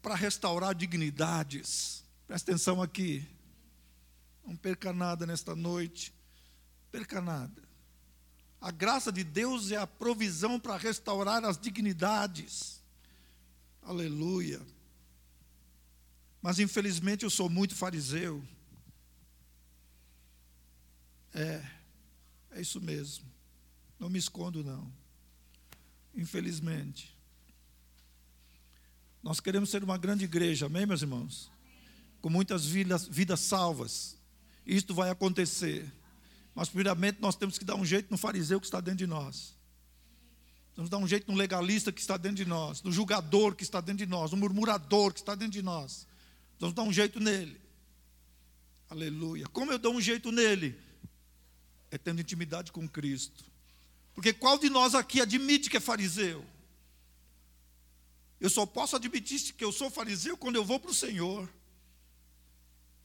para 0.00 0.14
restaurar 0.14 0.72
dignidades. 0.72 2.04
Presta 2.28 2.52
atenção 2.52 2.80
aqui. 2.80 3.28
Não 4.46 4.54
perca 4.54 4.92
nada 4.92 5.26
nesta 5.26 5.56
noite. 5.56 6.14
Perca 6.92 7.20
nada. 7.20 7.60
A 8.60 8.70
graça 8.70 9.10
de 9.10 9.24
Deus 9.24 9.72
é 9.72 9.76
a 9.76 9.86
provisão 9.86 10.60
para 10.60 10.76
restaurar 10.76 11.44
as 11.44 11.58
dignidades. 11.58 12.80
Aleluia. 13.82 14.64
Mas 16.40 16.60
infelizmente 16.60 17.24
eu 17.24 17.30
sou 17.30 17.50
muito 17.50 17.74
fariseu. 17.74 18.46
É, 21.34 21.75
é 22.56 22.62
isso 22.62 22.80
mesmo. 22.80 23.24
Não 24.00 24.08
me 24.08 24.18
escondo, 24.18 24.64
não. 24.64 24.90
Infelizmente. 26.14 27.14
Nós 29.22 29.40
queremos 29.40 29.68
ser 29.68 29.84
uma 29.84 29.98
grande 29.98 30.24
igreja, 30.24 30.66
amém, 30.66 30.86
meus 30.86 31.02
irmãos? 31.02 31.50
Com 32.22 32.30
muitas 32.30 32.64
vidas, 32.64 33.06
vidas 33.06 33.40
salvas. 33.40 34.16
Isto 34.66 34.94
vai 34.94 35.10
acontecer. 35.10 35.92
Mas, 36.54 36.68
primeiramente, 36.68 37.20
nós 37.20 37.36
temos 37.36 37.58
que 37.58 37.64
dar 37.64 37.74
um 37.74 37.84
jeito 37.84 38.10
no 38.10 38.16
fariseu 38.16 38.58
que 38.58 38.66
está 38.66 38.80
dentro 38.80 38.98
de 38.98 39.06
nós. 39.06 39.54
Temos 40.74 40.88
que 40.88 40.96
dar 40.96 40.98
um 40.98 41.08
jeito 41.08 41.30
no 41.30 41.36
legalista 41.36 41.92
que 41.92 42.00
está 42.00 42.16
dentro 42.16 42.36
de 42.36 42.46
nós, 42.46 42.82
no 42.82 42.90
julgador 42.90 43.54
que 43.54 43.64
está 43.64 43.82
dentro 43.82 43.98
de 43.98 44.06
nós, 44.06 44.30
no 44.30 44.38
murmurador 44.38 45.12
que 45.12 45.20
está 45.20 45.34
dentro 45.34 45.52
de 45.52 45.62
nós. 45.62 46.06
Vamos 46.58 46.74
dar 46.74 46.82
um 46.82 46.92
jeito 46.92 47.20
nele. 47.20 47.60
Aleluia. 48.88 49.46
Como 49.48 49.72
eu 49.72 49.78
dou 49.78 49.94
um 49.94 50.00
jeito 50.00 50.32
nele? 50.32 50.85
É 51.90 51.98
tendo 51.98 52.20
intimidade 52.20 52.72
com 52.72 52.88
Cristo. 52.88 53.44
Porque 54.14 54.32
qual 54.32 54.58
de 54.58 54.70
nós 54.70 54.94
aqui 54.94 55.20
admite 55.20 55.68
que 55.68 55.76
é 55.76 55.80
fariseu? 55.80 56.44
Eu 58.40 58.50
só 58.50 58.66
posso 58.66 58.96
admitir 58.96 59.52
que 59.54 59.64
eu 59.64 59.72
sou 59.72 59.90
fariseu 59.90 60.36
quando 60.36 60.56
eu 60.56 60.64
vou 60.64 60.78
para 60.78 60.90
o 60.90 60.94
Senhor. 60.94 61.48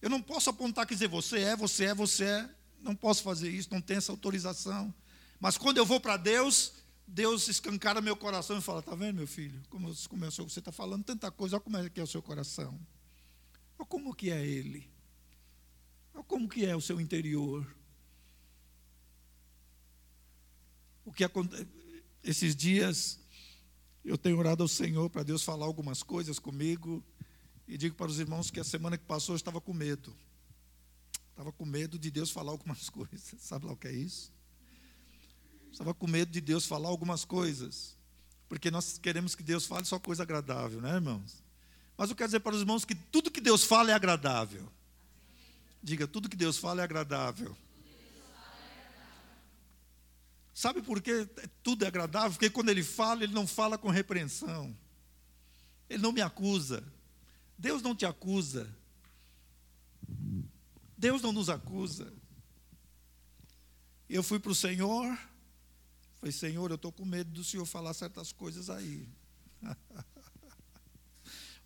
Eu 0.01 0.09
não 0.09 0.21
posso 0.21 0.49
apontar 0.49 0.85
que 0.85 0.93
dizer 0.93 1.07
você 1.07 1.39
é, 1.39 1.55
você 1.55 1.85
é, 1.85 1.95
você 1.95 2.25
é. 2.25 2.49
Não 2.81 2.95
posso 2.95 3.21
fazer 3.21 3.49
isso, 3.49 3.69
não 3.71 3.81
tenho 3.81 3.99
essa 3.99 4.11
autorização. 4.11 4.93
Mas 5.39 5.57
quando 5.57 5.77
eu 5.77 5.85
vou 5.85 5.99
para 5.99 6.17
Deus, 6.17 6.73
Deus 7.05 7.47
escancara 7.47 8.01
meu 8.01 8.15
coração 8.15 8.57
e 8.57 8.61
fala: 8.61 8.79
Está 8.79 8.95
vendo, 8.95 9.17
meu 9.17 9.27
filho? 9.27 9.61
Como, 9.69 9.89
é, 9.89 10.29
você 10.29 10.59
está 10.59 10.71
falando 10.71 11.03
tanta 11.03 11.29
coisa, 11.29 11.55
olha 11.55 11.63
como 11.63 11.77
é 11.77 11.89
que 11.89 11.99
é 11.99 12.03
o 12.03 12.07
seu 12.07 12.21
coração. 12.21 12.79
Olha 13.77 13.87
como 13.87 14.15
que 14.15 14.31
é 14.31 14.45
ele. 14.45 14.89
Como 16.27 16.47
que 16.47 16.65
é 16.65 16.75
o 16.75 16.81
seu 16.81 16.99
interior? 16.99 17.67
O 21.05 21.11
que 21.11 21.23
acontece? 21.23 21.67
Esses 22.23 22.55
dias 22.55 23.19
eu 24.03 24.17
tenho 24.17 24.37
orado 24.37 24.63
ao 24.63 24.67
Senhor 24.67 25.09
para 25.09 25.23
Deus 25.23 25.43
falar 25.43 25.65
algumas 25.65 26.03
coisas 26.03 26.39
comigo 26.39 27.03
e 27.67 27.77
digo 27.77 27.95
para 27.95 28.11
os 28.11 28.19
irmãos 28.19 28.51
que 28.51 28.59
a 28.59 28.63
semana 28.63 28.97
que 28.97 29.05
passou 29.05 29.33
eu 29.33 29.37
estava 29.37 29.61
com 29.61 29.73
medo. 29.73 30.15
Estava 31.29 31.51
com 31.51 31.65
medo 31.65 31.97
de 31.97 32.11
Deus 32.11 32.29
falar 32.29 32.51
algumas 32.51 32.87
coisas. 32.91 33.33
Sabe 33.39 33.65
lá 33.65 33.73
o 33.73 33.77
que 33.77 33.87
é 33.87 33.93
isso? 33.93 34.31
Estava 35.71 35.93
com 35.93 36.05
medo 36.05 36.31
de 36.31 36.41
Deus 36.41 36.65
falar 36.65 36.89
algumas 36.89 37.23
coisas. 37.23 37.97
Porque 38.49 38.69
nós 38.69 38.97
queremos 38.97 39.33
que 39.33 39.41
Deus 39.41 39.65
fale 39.65 39.85
só 39.85 39.97
coisa 39.97 40.23
agradável, 40.23 40.81
né, 40.81 40.95
irmãos? 40.95 41.41
Mas 41.97 42.09
eu 42.09 42.15
quero 42.15 42.27
dizer 42.27 42.41
para 42.41 42.53
os 42.53 42.61
irmãos 42.61 42.83
que 42.83 42.93
tudo 42.93 43.31
que 43.31 43.39
Deus 43.39 43.63
fala 43.63 43.91
é 43.91 43.93
agradável. 43.93 44.69
Diga, 45.81 46.07
tudo 46.07 46.27
que 46.27 46.35
Deus 46.35 46.57
fala 46.57 46.81
é 46.81 46.83
agradável. 46.83 47.55
Sabe 50.53 50.81
por 50.81 51.01
que 51.01 51.27
tudo 51.63 51.85
é 51.85 51.87
agradável? 51.87 52.31
Porque 52.31 52.49
quando 52.49 52.69
ele 52.69 52.83
fala, 52.83 53.23
ele 53.23 53.33
não 53.33 53.47
fala 53.47 53.77
com 53.77 53.89
repreensão. 53.89 54.75
Ele 55.89 56.01
não 56.01 56.11
me 56.11 56.21
acusa. 56.21 56.83
Deus 57.57 57.81
não 57.81 57.95
te 57.95 58.05
acusa. 58.05 58.73
Deus 60.97 61.21
não 61.21 61.31
nos 61.31 61.49
acusa. 61.49 62.13
Eu 64.09 64.21
fui 64.21 64.39
para 64.39 64.51
o 64.51 64.55
Senhor, 64.55 65.17
falei, 66.19 66.33
Senhor, 66.33 66.69
eu 66.69 66.75
estou 66.75 66.91
com 66.91 67.05
medo 67.05 67.31
do 67.31 67.43
Senhor 67.43 67.65
falar 67.65 67.93
certas 67.93 68.31
coisas 68.31 68.69
aí. 68.69 69.07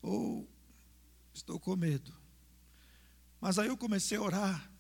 Ou 0.01 0.47
estou 1.33 1.59
com 1.59 1.75
medo. 1.75 2.13
Mas 3.41 3.57
aí 3.57 3.67
eu 3.67 3.77
comecei 3.77 4.17
a 4.17 4.21
orar. 4.21 4.71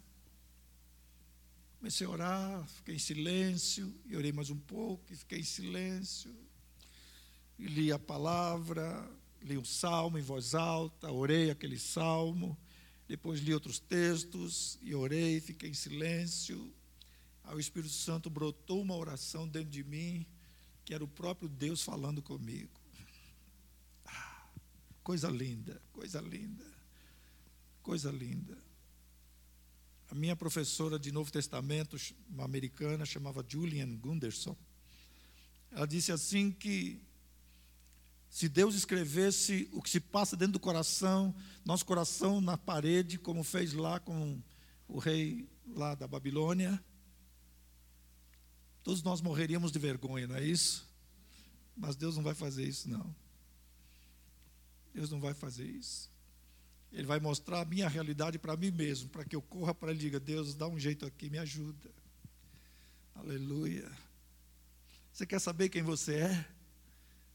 Comecei 1.85 2.07
a 2.07 2.09
orar, 2.09 2.67
fiquei 2.67 2.95
em 2.95 2.99
silêncio, 2.99 3.93
e 4.07 4.17
orei 4.17 4.31
mais 4.31 4.49
um 4.49 4.57
pouco, 4.57 5.13
e 5.13 5.15
fiquei 5.15 5.41
em 5.41 5.43
silêncio, 5.43 6.35
e 7.59 7.67
li 7.67 7.91
a 7.91 7.99
palavra, 7.99 9.07
li 9.43 9.55
um 9.55 9.63
salmo 9.63 10.17
em 10.17 10.21
voz 10.23 10.55
alta, 10.55 11.11
orei 11.11 11.51
aquele 11.51 11.77
salmo, 11.77 12.57
depois 13.07 13.39
li 13.39 13.53
outros 13.53 13.77
textos, 13.77 14.79
e 14.81 14.95
orei, 14.95 15.39
fiquei 15.39 15.69
em 15.69 15.75
silêncio. 15.75 16.73
Aí 17.43 17.55
o 17.55 17.59
Espírito 17.59 17.93
Santo 17.93 18.31
brotou 18.31 18.81
uma 18.81 18.95
oração 18.95 19.47
dentro 19.47 19.69
de 19.69 19.83
mim, 19.83 20.25
que 20.83 20.91
era 20.91 21.03
o 21.03 21.07
próprio 21.07 21.47
Deus 21.47 21.83
falando 21.83 22.19
comigo. 22.19 22.81
Ah, 24.07 24.47
coisa 25.03 25.29
linda, 25.29 25.79
coisa 25.93 26.19
linda, 26.19 26.65
coisa 27.83 28.11
linda. 28.11 28.64
A 30.09 30.15
minha 30.15 30.35
professora 30.35 30.99
de 30.99 31.11
Novo 31.11 31.31
Testamento, 31.31 31.97
uma 32.29 32.45
americana, 32.45 33.05
chamava 33.05 33.45
Julian 33.47 33.95
Gunderson. 33.95 34.55
Ela 35.71 35.87
disse 35.87 36.11
assim 36.11 36.51
que 36.51 37.01
se 38.29 38.47
Deus 38.49 38.75
escrevesse 38.75 39.69
o 39.71 39.81
que 39.81 39.89
se 39.89 39.99
passa 39.99 40.35
dentro 40.35 40.53
do 40.53 40.59
coração, 40.59 41.33
nosso 41.63 41.85
coração 41.85 42.41
na 42.41 42.57
parede, 42.57 43.17
como 43.17 43.43
fez 43.43 43.73
lá 43.73 43.99
com 43.99 44.41
o 44.87 44.99
rei 44.99 45.47
lá 45.73 45.95
da 45.95 46.07
Babilônia, 46.07 46.83
todos 48.83 49.01
nós 49.01 49.21
morreríamos 49.21 49.71
de 49.71 49.79
vergonha, 49.79 50.27
não 50.27 50.35
é 50.35 50.43
isso? 50.43 50.87
Mas 51.75 51.95
Deus 51.95 52.15
não 52.15 52.23
vai 52.23 52.35
fazer 52.35 52.67
isso, 52.67 52.89
não. 52.89 53.15
Deus 54.93 55.09
não 55.09 55.19
vai 55.19 55.33
fazer 55.33 55.65
isso. 55.65 56.09
Ele 56.95 57.05
vai 57.05 57.19
mostrar 57.19 57.59
a 57.59 57.65
minha 57.65 57.89
realidade 57.89 58.39
para 58.39 58.55
mim 58.55 58.71
mesmo, 58.71 59.09
para 59.09 59.25
que 59.25 59.35
eu 59.35 59.41
corra 59.41 59.75
para 59.75 59.91
ele 59.91 59.99
e 59.99 60.03
diga: 60.03 60.19
Deus, 60.19 60.55
dá 60.55 60.65
um 60.65 60.79
jeito 60.79 61.05
aqui, 61.05 61.29
me 61.29 61.37
ajuda. 61.37 61.89
Aleluia. 63.13 63.91
Você 65.11 65.25
quer 65.25 65.39
saber 65.39 65.67
quem 65.67 65.83
você 65.83 66.15
é? 66.15 66.45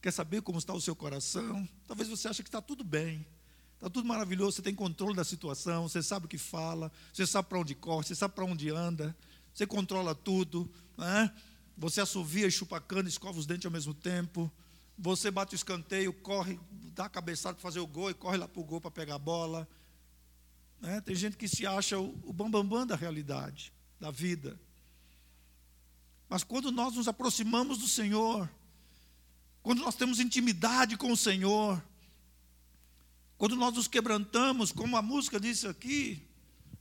Quer 0.01 0.13
saber 0.13 0.41
como 0.41 0.59
está 0.59 0.73
o 0.73 0.81
seu 0.81 0.97
coração? 0.97 1.69
Talvez 1.87 2.09
você 2.09 2.27
ache 2.27 2.43
que 2.43 2.49
está 2.49 2.63
tudo 2.63 2.83
bem, 2.83 3.27
está 3.75 3.91
tudo 3.91 4.09
maravilhoso, 4.09 4.57
você 4.57 4.63
tem 4.63 4.75
controle 4.75 5.15
da 5.15 5.25
situação, 5.25 5.87
você 5.87 6.03
sabe 6.03 6.25
o 6.25 6.29
que 6.29 6.39
fala, 6.39 6.91
você 7.13 7.27
sabe 7.27 7.49
para 7.49 7.59
onde 7.59 7.75
corre, 7.75 8.07
você 8.07 8.15
sabe 8.15 8.35
para 8.35 8.47
onde 8.47 8.71
anda, 8.71 9.15
você 9.53 9.67
controla 9.67 10.15
tudo, 10.15 10.71
né? 10.97 11.31
você 11.77 12.01
assovia 12.01 12.51
chupa 12.51 12.81
cana, 12.81 13.11
escova 13.11 13.39
os 13.39 13.45
dentes 13.45 13.67
ao 13.67 13.73
mesmo 13.73 13.93
tempo, 13.93 14.51
você 15.03 15.31
bate 15.31 15.55
o 15.55 15.57
escanteio, 15.57 16.13
corre, 16.13 16.61
dá 16.95 17.07
a 17.07 17.09
cabeçada 17.09 17.55
para 17.55 17.63
fazer 17.63 17.81
o 17.81 17.87
gol 17.87 18.11
e 18.11 18.15
corre 18.15 18.37
lá 18.37 18.47
para 18.47 18.61
o 18.61 18.65
gol 18.65 18.83
para 18.83 18.91
pegar 18.91 19.15
a 19.15 19.19
bola. 19.19 19.67
Né? 20.79 21.01
Tem 21.01 21.17
gente 21.17 21.39
que 21.39 21.49
se 21.49 21.67
acha 21.67 21.99
o, 21.99 22.13
bambambam 22.33 22.65
bam, 22.65 22.79
bam 22.81 22.87
da 22.87 22.97
realidade, 22.97 23.73
da 23.99 24.11
vida. 24.11 24.61
Mas 26.29 26.45
quando 26.45 26.71
nós 26.71 26.95
nos 26.95 27.09
aproximamos 27.09 27.79
do 27.79 27.89
Senhor, 27.89 28.49
quando 29.63 29.81
nós 29.81 29.95
temos 29.95 30.21
intimidade 30.21 30.99
com 30.99 31.11
o 31.11 31.17
Senhor, 31.17 31.83
quando 33.39 33.57
nós 33.57 33.75
nos 33.75 33.89
quebrantamos, 33.89 34.71
como 34.71 34.99
a 34.99 35.03
música 35.03 35.41
disse 35.41 35.67
aqui, 35.67 36.23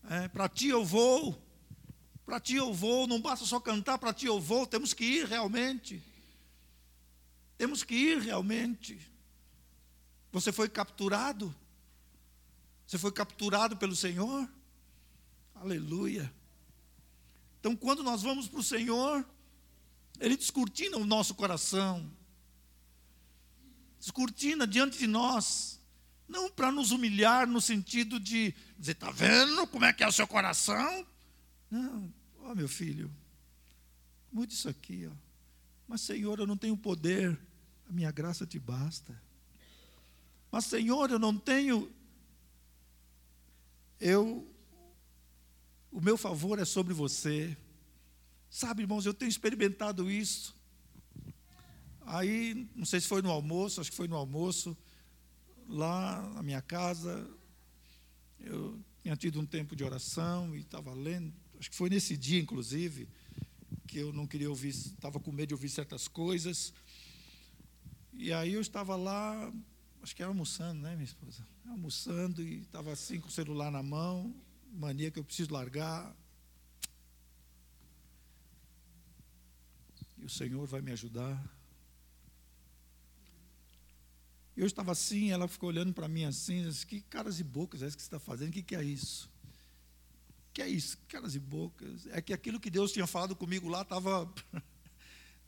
é, 0.09 0.27
para 0.27 0.49
ti 0.49 0.67
eu 0.67 0.83
vou, 0.83 1.41
para 2.25 2.37
ti 2.37 2.55
eu 2.55 2.73
vou, 2.73 3.07
não 3.07 3.21
basta 3.21 3.45
só 3.45 3.61
cantar, 3.61 3.97
para 3.97 4.13
ti 4.13 4.25
eu 4.25 4.41
vou, 4.41 4.67
temos 4.67 4.93
que 4.93 5.05
ir 5.05 5.25
realmente. 5.25 6.03
Temos 7.59 7.83
que 7.83 7.93
ir 7.93 8.19
realmente. 8.19 8.97
Você 10.31 10.49
foi 10.49 10.69
capturado? 10.69 11.53
Você 12.87 12.97
foi 12.97 13.11
capturado 13.11 13.75
pelo 13.75 13.93
Senhor? 13.97 14.49
Aleluia. 15.53 16.33
Então, 17.59 17.75
quando 17.75 18.01
nós 18.01 18.21
vamos 18.21 18.47
para 18.47 18.61
o 18.61 18.63
Senhor, 18.63 19.27
Ele 20.21 20.37
descortina 20.37 20.95
o 20.95 21.05
nosso 21.05 21.35
coração, 21.35 22.09
descortina 23.99 24.65
diante 24.65 24.97
de 24.97 25.05
nós, 25.05 25.81
não 26.29 26.49
para 26.49 26.71
nos 26.71 26.91
humilhar 26.91 27.45
no 27.45 27.59
sentido 27.59 28.21
de 28.21 28.55
dizer, 28.77 28.93
está 28.93 29.11
vendo 29.11 29.67
como 29.67 29.83
é 29.83 29.91
que 29.91 30.01
é 30.01 30.07
o 30.07 30.13
seu 30.13 30.25
coração? 30.25 31.05
Não, 31.69 32.13
ó 32.39 32.51
oh, 32.53 32.55
meu 32.55 32.69
filho, 32.69 33.13
mude 34.31 34.53
isso 34.53 34.69
aqui, 34.69 35.09
ó. 35.11 35.13
Mas 35.85 35.99
Senhor, 35.99 36.39
eu 36.39 36.47
não 36.47 36.55
tenho 36.55 36.77
poder 36.77 37.37
a 37.89 37.91
minha 37.91 38.11
graça 38.11 38.45
te 38.45 38.59
basta. 38.59 39.19
Mas, 40.51 40.65
Senhor, 40.65 41.09
eu 41.09 41.17
não 41.17 41.35
tenho. 41.35 41.91
Eu. 43.99 44.47
O 45.91 45.99
meu 45.99 46.15
favor 46.15 46.59
é 46.59 46.65
sobre 46.65 46.93
você. 46.93 47.57
Sabe, 48.49 48.83
irmãos, 48.83 49.05
eu 49.05 49.13
tenho 49.13 49.29
experimentado 49.29 50.09
isso. 50.09 50.55
Aí, 52.05 52.67
não 52.75 52.85
sei 52.85 52.99
se 52.99 53.07
foi 53.07 53.21
no 53.21 53.31
almoço, 53.31 53.81
acho 53.81 53.91
que 53.91 53.97
foi 53.97 54.07
no 54.07 54.15
almoço, 54.15 54.75
lá 55.67 56.27
na 56.33 56.41
minha 56.41 56.61
casa, 56.61 57.29
eu 58.39 58.79
tinha 59.03 59.15
tido 59.15 59.39
um 59.39 59.45
tempo 59.45 59.75
de 59.75 59.83
oração 59.83 60.55
e 60.55 60.61
estava 60.61 60.91
lendo, 60.93 61.31
acho 61.59 61.69
que 61.69 61.75
foi 61.75 61.87
nesse 61.87 62.17
dia, 62.17 62.39
inclusive, 62.39 63.07
que 63.85 63.99
eu 63.99 64.11
não 64.11 64.25
queria 64.25 64.49
ouvir, 64.49 64.69
estava 64.69 65.19
com 65.19 65.31
medo 65.31 65.49
de 65.49 65.53
ouvir 65.53 65.69
certas 65.69 66.07
coisas. 66.07 66.73
E 68.21 68.33
aí 68.33 68.51
eu 68.51 68.59
estava 68.59 68.97
lá, 68.97 69.49
acho 70.03 70.13
que 70.13 70.21
era 70.21 70.29
almoçando, 70.29 70.81
né, 70.81 70.91
minha 70.91 71.05
esposa? 71.05 71.41
Almoçando 71.65 72.41
e 72.43 72.59
estava 72.59 72.91
assim 72.91 73.17
com 73.17 73.29
o 73.29 73.31
celular 73.31 73.71
na 73.71 73.81
mão, 73.81 74.35
mania 74.73 75.09
que 75.09 75.17
eu 75.17 75.23
preciso 75.23 75.53
largar. 75.53 76.13
E 80.17 80.25
o 80.25 80.29
Senhor 80.29 80.67
vai 80.67 80.81
me 80.81 80.91
ajudar. 80.91 81.41
Eu 84.55 84.67
estava 84.67 84.91
assim, 84.91 85.31
ela 85.31 85.47
ficou 85.47 85.69
olhando 85.69 85.93
para 85.93 86.09
mim 86.09 86.25
assim, 86.25 86.63
disse, 86.63 86.85
que 86.85 86.99
caras 86.99 87.39
e 87.39 87.43
bocas 87.45 87.81
é 87.81 87.87
isso 87.87 87.95
que 87.95 88.03
você 88.03 88.07
está 88.07 88.19
fazendo? 88.19 88.49
O 88.49 88.51
que, 88.51 88.63
que 88.63 88.75
é 88.75 88.83
isso? 88.83 89.31
O 90.49 90.53
que 90.55 90.61
é 90.61 90.67
isso? 90.67 90.97
Caras 91.07 91.35
e 91.35 91.39
bocas. 91.39 92.05
É 92.07 92.21
que 92.21 92.33
aquilo 92.33 92.59
que 92.59 92.69
Deus 92.69 92.91
tinha 92.91 93.07
falado 93.07 93.33
comigo 93.33 93.69
lá 93.69 93.83
estava 93.83 94.29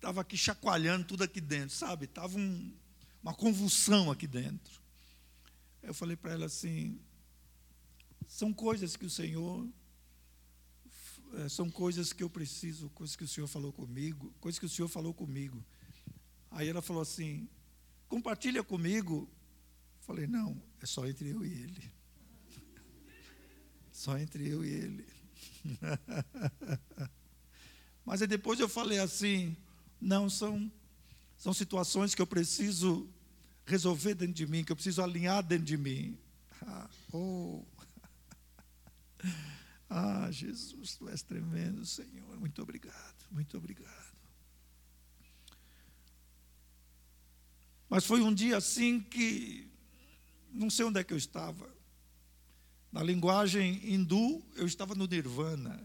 estava 0.01 0.21
aqui 0.21 0.35
chacoalhando 0.35 1.05
tudo 1.05 1.23
aqui 1.23 1.39
dentro, 1.39 1.75
sabe? 1.75 2.05
Estava 2.05 2.35
um, 2.35 2.73
uma 3.21 3.35
convulsão 3.35 4.09
aqui 4.09 4.25
dentro. 4.25 4.81
Eu 5.83 5.93
falei 5.93 6.15
para 6.15 6.31
ela 6.31 6.47
assim: 6.47 6.99
são 8.27 8.51
coisas 8.51 8.95
que 8.95 9.05
o 9.05 9.09
Senhor, 9.09 9.69
eh, 11.35 11.49
são 11.49 11.69
coisas 11.69 12.11
que 12.11 12.23
eu 12.23 12.29
preciso, 12.29 12.89
coisas 12.89 13.15
que 13.15 13.23
o 13.23 13.27
Senhor 13.27 13.45
falou 13.45 13.71
comigo, 13.71 14.33
coisas 14.39 14.57
que 14.57 14.65
o 14.65 14.69
Senhor 14.69 14.87
falou 14.87 15.13
comigo. 15.13 15.63
Aí 16.49 16.67
ela 16.67 16.81
falou 16.81 17.03
assim: 17.03 17.47
compartilha 18.09 18.63
comigo. 18.63 19.29
Eu 19.99 20.03
falei: 20.03 20.25
não, 20.25 20.59
é 20.81 20.85
só 20.87 21.05
entre 21.05 21.29
eu 21.29 21.45
e 21.45 21.53
ele. 21.53 21.93
Só 23.93 24.17
entre 24.17 24.47
eu 24.49 24.65
e 24.65 24.69
ele. 24.69 25.05
Mas 28.03 28.19
aí 28.21 28.27
depois 28.27 28.59
eu 28.59 28.67
falei 28.67 28.97
assim: 28.97 29.55
não, 30.01 30.29
são, 30.29 30.71
são 31.37 31.53
situações 31.53 32.15
que 32.15 32.21
eu 32.21 32.27
preciso 32.27 33.07
resolver 33.65 34.15
dentro 34.15 34.33
de 34.33 34.47
mim, 34.47 34.63
que 34.63 34.71
eu 34.71 34.75
preciso 34.75 35.01
alinhar 35.01 35.43
dentro 35.43 35.65
de 35.65 35.77
mim. 35.77 36.17
Ah, 36.63 36.89
oh. 37.13 37.63
Ah, 39.93 40.31
Jesus, 40.31 40.95
tu 40.95 41.09
és 41.09 41.21
tremendo, 41.21 41.85
Senhor. 41.85 42.39
Muito 42.39 42.61
obrigado, 42.61 43.27
muito 43.29 43.57
obrigado. 43.57 44.15
Mas 47.89 48.05
foi 48.05 48.21
um 48.21 48.33
dia 48.33 48.55
assim 48.55 49.01
que 49.01 49.69
não 50.49 50.69
sei 50.69 50.85
onde 50.85 50.97
é 50.97 51.03
que 51.03 51.11
eu 51.11 51.17
estava. 51.17 51.69
Na 52.89 53.03
linguagem 53.03 53.81
hindu, 53.93 54.41
eu 54.55 54.65
estava 54.65 54.95
no 54.95 55.05
nirvana. 55.07 55.77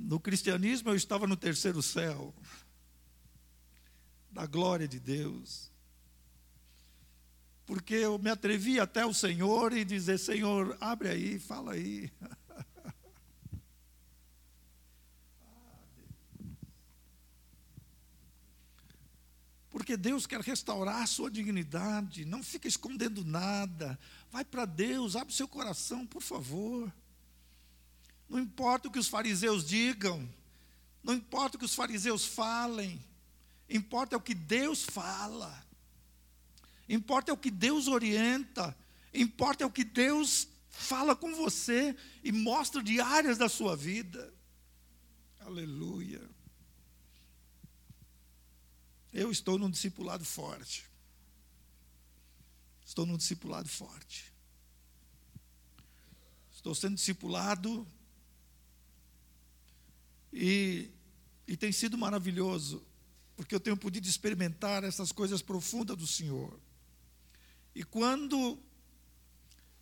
No 0.00 0.20
cristianismo, 0.20 0.90
eu 0.90 0.94
estava 0.94 1.26
no 1.26 1.36
terceiro 1.36 1.82
céu, 1.82 2.32
da 4.30 4.46
glória 4.46 4.86
de 4.86 5.00
Deus. 5.00 5.72
Porque 7.66 7.94
eu 7.94 8.16
me 8.18 8.30
atrevi 8.30 8.78
até 8.78 9.04
o 9.04 9.12
Senhor 9.12 9.72
e 9.72 9.84
dizer: 9.84 10.18
Senhor, 10.18 10.78
abre 10.80 11.08
aí, 11.08 11.38
fala 11.40 11.72
aí. 11.72 12.10
Porque 19.68 19.96
Deus 19.96 20.26
quer 20.26 20.40
restaurar 20.40 21.02
a 21.02 21.06
sua 21.06 21.30
dignidade, 21.30 22.24
não 22.24 22.42
fica 22.42 22.68
escondendo 22.68 23.24
nada. 23.24 23.98
Vai 24.30 24.44
para 24.44 24.64
Deus, 24.64 25.16
abre 25.16 25.34
seu 25.34 25.48
coração, 25.48 26.06
por 26.06 26.22
favor. 26.22 26.90
Não 28.28 28.38
importa 28.38 28.88
o 28.88 28.90
que 28.90 28.98
os 28.98 29.08
fariseus 29.08 29.64
digam, 29.64 30.28
não 31.02 31.14
importa 31.14 31.56
o 31.56 31.58
que 31.58 31.64
os 31.64 31.74
fariseus 31.74 32.24
falem, 32.24 33.02
importa 33.68 34.14
é 34.14 34.18
o 34.18 34.20
que 34.20 34.34
Deus 34.34 34.82
fala, 34.82 35.66
importa 36.88 37.30
é 37.30 37.34
o 37.34 37.38
que 37.38 37.50
Deus 37.50 37.88
orienta, 37.88 38.76
importa 39.14 39.64
é 39.64 39.66
o 39.66 39.70
que 39.70 39.84
Deus 39.84 40.48
fala 40.68 41.16
com 41.16 41.34
você 41.34 41.96
e 42.22 42.30
mostra 42.30 42.82
de 42.82 43.00
áreas 43.00 43.38
da 43.38 43.48
sua 43.48 43.74
vida. 43.74 44.32
Aleluia. 45.40 46.20
Eu 49.12 49.30
estou 49.30 49.58
num 49.58 49.70
discipulado 49.70 50.24
forte. 50.24 50.84
Estou 52.84 53.06
num 53.06 53.16
discipulado 53.16 53.68
forte. 53.68 54.32
Estou 56.52 56.74
sendo 56.74 56.96
discipulado 56.96 57.86
e, 60.40 60.90
e 61.46 61.56
tem 61.56 61.72
sido 61.72 61.98
maravilhoso, 61.98 62.86
porque 63.36 63.54
eu 63.54 63.60
tenho 63.60 63.76
podido 63.76 64.06
experimentar 64.06 64.84
essas 64.84 65.10
coisas 65.10 65.42
profundas 65.42 65.96
do 65.96 66.06
Senhor. 66.06 66.58
E 67.74 67.82
quando 67.82 68.58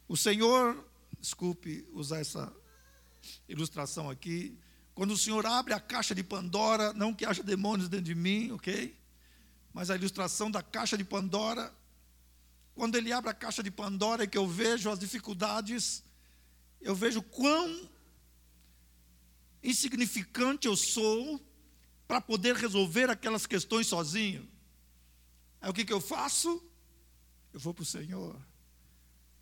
o 0.08 0.16
Senhor, 0.16 0.82
desculpe 1.20 1.86
usar 1.92 2.20
essa 2.20 2.52
ilustração 3.48 4.08
aqui, 4.08 4.58
quando 4.94 5.10
o 5.10 5.18
Senhor 5.18 5.44
abre 5.44 5.74
a 5.74 5.80
caixa 5.80 6.14
de 6.14 6.22
Pandora, 6.22 6.92
não 6.94 7.12
que 7.12 7.26
haja 7.26 7.42
demônios 7.42 7.88
dentro 7.88 8.06
de 8.06 8.14
mim, 8.14 8.50
ok? 8.52 8.96
mas 9.76 9.90
a 9.90 9.94
ilustração 9.94 10.50
da 10.50 10.62
caixa 10.62 10.96
de 10.96 11.04
Pandora, 11.04 11.70
quando 12.74 12.94
ele 12.96 13.12
abre 13.12 13.28
a 13.28 13.34
caixa 13.34 13.62
de 13.62 13.70
Pandora 13.70 14.24
e 14.24 14.26
que 14.26 14.38
eu 14.38 14.48
vejo 14.48 14.88
as 14.88 14.98
dificuldades, 14.98 16.02
eu 16.80 16.94
vejo 16.94 17.20
quão 17.20 17.86
insignificante 19.66 20.66
eu 20.66 20.76
sou 20.76 21.40
para 22.06 22.20
poder 22.20 22.54
resolver 22.54 23.10
aquelas 23.10 23.46
questões 23.46 23.86
sozinho. 23.86 24.48
Aí 25.60 25.68
o 25.68 25.74
que, 25.74 25.84
que 25.84 25.92
eu 25.92 26.00
faço? 26.00 26.62
Eu 27.52 27.58
vou 27.58 27.74
para 27.74 27.82
o 27.82 27.86
Senhor. 27.86 28.40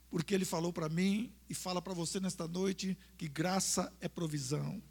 Porque 0.08 0.34
Ele 0.34 0.44
falou 0.44 0.72
para 0.72 0.88
mim 0.88 1.32
e 1.48 1.54
fala 1.54 1.82
para 1.82 1.92
você 1.92 2.18
nesta 2.20 2.48
noite 2.48 2.96
que 3.18 3.28
graça 3.28 3.92
é 4.00 4.08
provisão. 4.08 4.82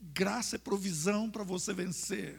Graça 0.00 0.56
é 0.56 0.58
provisão 0.58 1.30
para 1.30 1.44
você 1.44 1.72
vencer. 1.72 2.38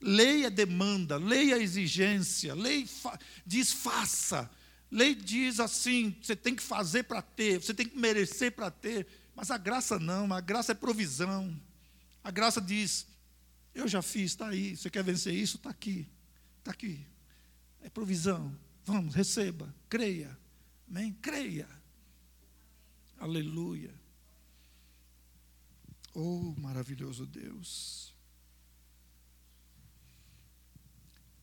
Lei 0.00 0.44
é 0.44 0.50
demanda, 0.50 1.16
lei 1.16 1.52
é 1.52 1.62
exigência, 1.62 2.54
lei 2.54 2.88
diz 3.46 3.72
faça. 3.72 4.50
Lei 4.90 5.14
diz 5.14 5.60
assim, 5.60 6.16
você 6.20 6.34
tem 6.34 6.54
que 6.54 6.62
fazer 6.62 7.04
para 7.04 7.22
ter, 7.22 7.62
você 7.62 7.72
tem 7.72 7.86
que 7.86 7.96
merecer 7.96 8.50
para 8.50 8.70
ter. 8.70 9.06
Mas 9.40 9.50
a 9.50 9.56
graça 9.56 9.98
não, 9.98 10.30
a 10.34 10.40
graça 10.42 10.72
é 10.72 10.74
provisão. 10.74 11.58
A 12.22 12.30
graça 12.30 12.60
diz, 12.60 13.06
eu 13.74 13.88
já 13.88 14.02
fiz, 14.02 14.32
está 14.32 14.48
aí. 14.48 14.76
Você 14.76 14.90
quer 14.90 15.02
vencer 15.02 15.32
isso? 15.32 15.56
Está 15.56 15.70
aqui. 15.70 16.06
Está 16.58 16.72
aqui. 16.72 17.06
É 17.80 17.88
provisão. 17.88 18.54
Vamos, 18.84 19.14
receba, 19.14 19.74
creia. 19.88 20.38
Amém? 20.86 21.14
Creia. 21.22 21.66
Aleluia. 23.18 23.94
Oh, 26.12 26.54
maravilhoso 26.58 27.24
Deus. 27.24 28.14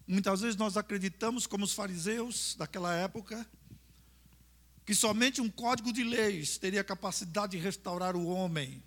Muitas 0.05 0.41
vezes 0.41 0.55
nós 0.55 0.77
acreditamos, 0.77 1.47
como 1.47 1.65
os 1.65 1.73
fariseus 1.73 2.55
daquela 2.59 2.93
época, 2.93 3.43
que 4.87 4.95
somente 4.95 5.39
um 5.41 5.49
código 5.49 5.91
de 5.91 6.01
leis 6.01 6.57
teria 6.57 6.81
capacidade 6.81 7.57
de 7.57 7.61
restaurar 7.61 8.15
o 8.15 8.25
homem. 8.25 8.81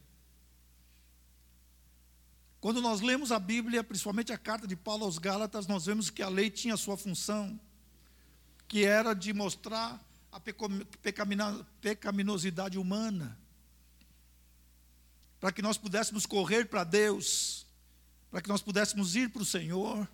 Quando 2.59 2.81
nós 2.81 3.03
lemos 3.03 3.31
a 3.31 3.39
Bíblia, 3.39 3.85
principalmente 3.85 4.33
a 4.33 4.39
carta 4.39 4.67
de 4.67 4.75
Paulo 4.75 5.05
aos 5.05 5.19
Gálatas, 5.19 5.67
nós 5.67 5.85
vemos 5.85 6.09
que 6.09 6.23
a 6.23 6.31
lei 6.31 6.49
tinha 6.49 6.75
sua 6.79 6.97
função, 6.97 7.61
que 8.67 8.83
era 8.83 9.13
de 9.13 9.35
mostrar 9.35 10.03
a 10.33 10.41
pecaminosidade 10.41 12.79
humana, 12.79 13.39
para 15.39 15.53
que 15.53 15.61
nós 15.61 15.77
pudéssemos 15.77 16.25
correr 16.25 16.65
para 16.65 16.83
Deus, 16.83 17.67
para 18.31 18.41
que 18.41 18.49
nós 18.49 18.63
pudéssemos 18.63 19.17
ir 19.17 19.29
para 19.29 19.43
o 19.43 19.45
Senhor. 19.45 20.09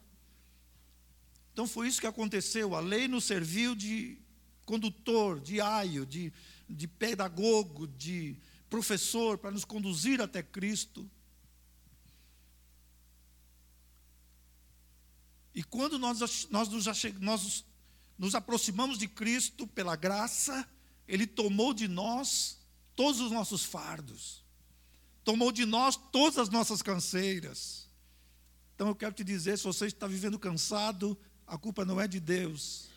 Então 1.53 1.65
foi 1.65 1.87
isso 1.87 2.01
que 2.01 2.09
aconteceu. 2.09 2.75
A 2.75 2.81
lei 2.81 3.07
nos 3.07 3.23
serviu 3.23 3.77
de 3.77 4.19
condutor, 4.67 5.41
de 5.41 5.61
aio, 5.61 6.05
de, 6.05 6.33
de 6.69 6.87
pedagogo, 6.87 7.87
de 7.87 8.37
professor 8.69 9.39
para 9.39 9.53
nos 9.53 9.65
conduzir 9.65 10.21
até 10.21 10.43
Cristo. 10.43 11.09
E 15.55 15.63
quando 15.63 15.99
nós, 15.99 16.49
nós, 16.51 16.69
nos, 16.69 16.87
nós 17.21 17.65
nos 18.19 18.35
aproximamos 18.35 18.99
de 18.99 19.09
Cristo 19.09 19.67
pela 19.67 19.97
graça, 19.97 20.69
Ele 21.09 21.27
tomou 21.27 21.73
de 21.73 21.89
nós 21.89 22.59
todos 22.95 23.21
os 23.21 23.31
nossos 23.31 23.65
fardos, 23.65 24.45
tomou 25.25 25.53
de 25.53 25.65
nós 25.65 25.97
todas 25.97 26.39
as 26.39 26.49
nossas 26.49 26.83
canseiras. 26.83 27.89
Então 28.75 28.89
eu 28.89 28.95
quero 28.95 29.15
te 29.15 29.25
dizer: 29.25 29.57
se 29.57 29.65
você 29.65 29.87
está 29.87 30.07
vivendo 30.07 30.39
cansado, 30.39 31.17
a 31.47 31.57
culpa 31.57 31.85
não 31.85 32.01
é 32.01 32.09
de 32.09 32.21
Deus, 32.21 32.89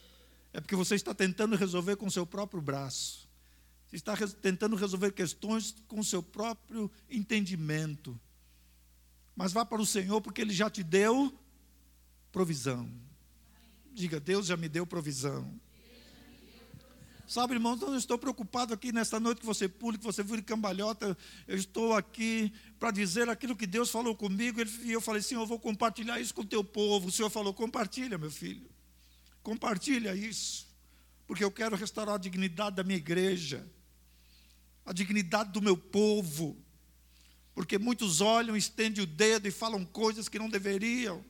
é 0.54 0.60
porque 0.60 0.76
você 0.76 0.96
está 0.96 1.14
tentando 1.14 1.56
resolver 1.56 1.96
com 1.96 2.10
seu 2.10 2.26
próprio 2.26 2.62
braço. 2.62 3.28
Você 3.88 3.96
está 3.96 4.16
tentando 4.16 4.76
resolver 4.76 5.12
questões 5.12 5.76
com 5.88 6.02
seu 6.04 6.22
próprio 6.22 6.92
entendimento. 7.10 8.20
Mas 9.36 9.52
vá 9.52 9.66
para 9.66 9.82
o 9.82 9.86
Senhor, 9.86 10.22
porque 10.22 10.42
Ele 10.42 10.54
já 10.54 10.70
te 10.70 10.84
deu 10.84 11.34
provisão. 12.32 12.90
Diga, 13.92 14.20
Deus 14.20 14.46
já 14.48 14.58
me 14.58 14.70
deu 14.70 14.86
provisão. 14.86 15.60
Sabe, 17.28 17.54
irmãos, 17.54 17.80
eu 17.82 17.90
não 17.90 17.98
estou 17.98 18.18
preocupado 18.18 18.74
aqui 18.74 18.92
nesta 18.92 19.20
noite 19.20 19.42
que 19.42 19.46
você 19.46 19.70
pule, 19.70 20.00
que 20.00 20.04
você 20.04 20.24
vire 20.24 20.42
cambalhota. 20.42 21.16
Eu 21.48 21.58
estou 21.58 21.94
aqui 21.94 22.52
para 22.80 22.90
dizer 22.90 23.30
aquilo 23.30 23.56
que 23.56 23.68
Deus 23.68 23.92
falou 23.92 24.16
comigo. 24.16 24.60
E 24.84 24.92
eu 24.92 25.00
falei, 25.00 25.22
Senhor, 25.22 25.42
eu 25.42 25.48
vou 25.48 25.60
compartilhar 25.60 26.20
isso 26.20 26.34
com 26.34 26.42
o 26.42 26.46
teu 26.46 26.64
povo. 26.64 27.08
O 27.08 27.12
Senhor 27.12 27.30
falou, 27.30 27.54
compartilha, 27.54 28.18
meu 28.18 28.32
filho. 28.32 28.68
Compartilha 29.44 30.16
isso. 30.16 30.68
Porque 31.28 31.44
eu 31.44 31.52
quero 31.52 31.76
restaurar 31.76 32.16
a 32.16 32.20
dignidade 32.20 32.76
da 32.76 32.84
minha 32.84 32.98
igreja, 32.98 33.68
a 34.86 34.92
dignidade 34.92 35.52
do 35.52 35.62
meu 35.62 35.78
povo. 35.78 36.58
Porque 37.54 37.78
muitos 37.78 38.22
olham, 38.22 38.56
estendem 38.56 39.04
o 39.04 39.08
dedo 39.08 39.48
e 39.48 39.52
falam 39.52 39.86
coisas 39.86 40.28
que 40.28 40.40
não 40.40 40.50
deveriam. 40.50 41.24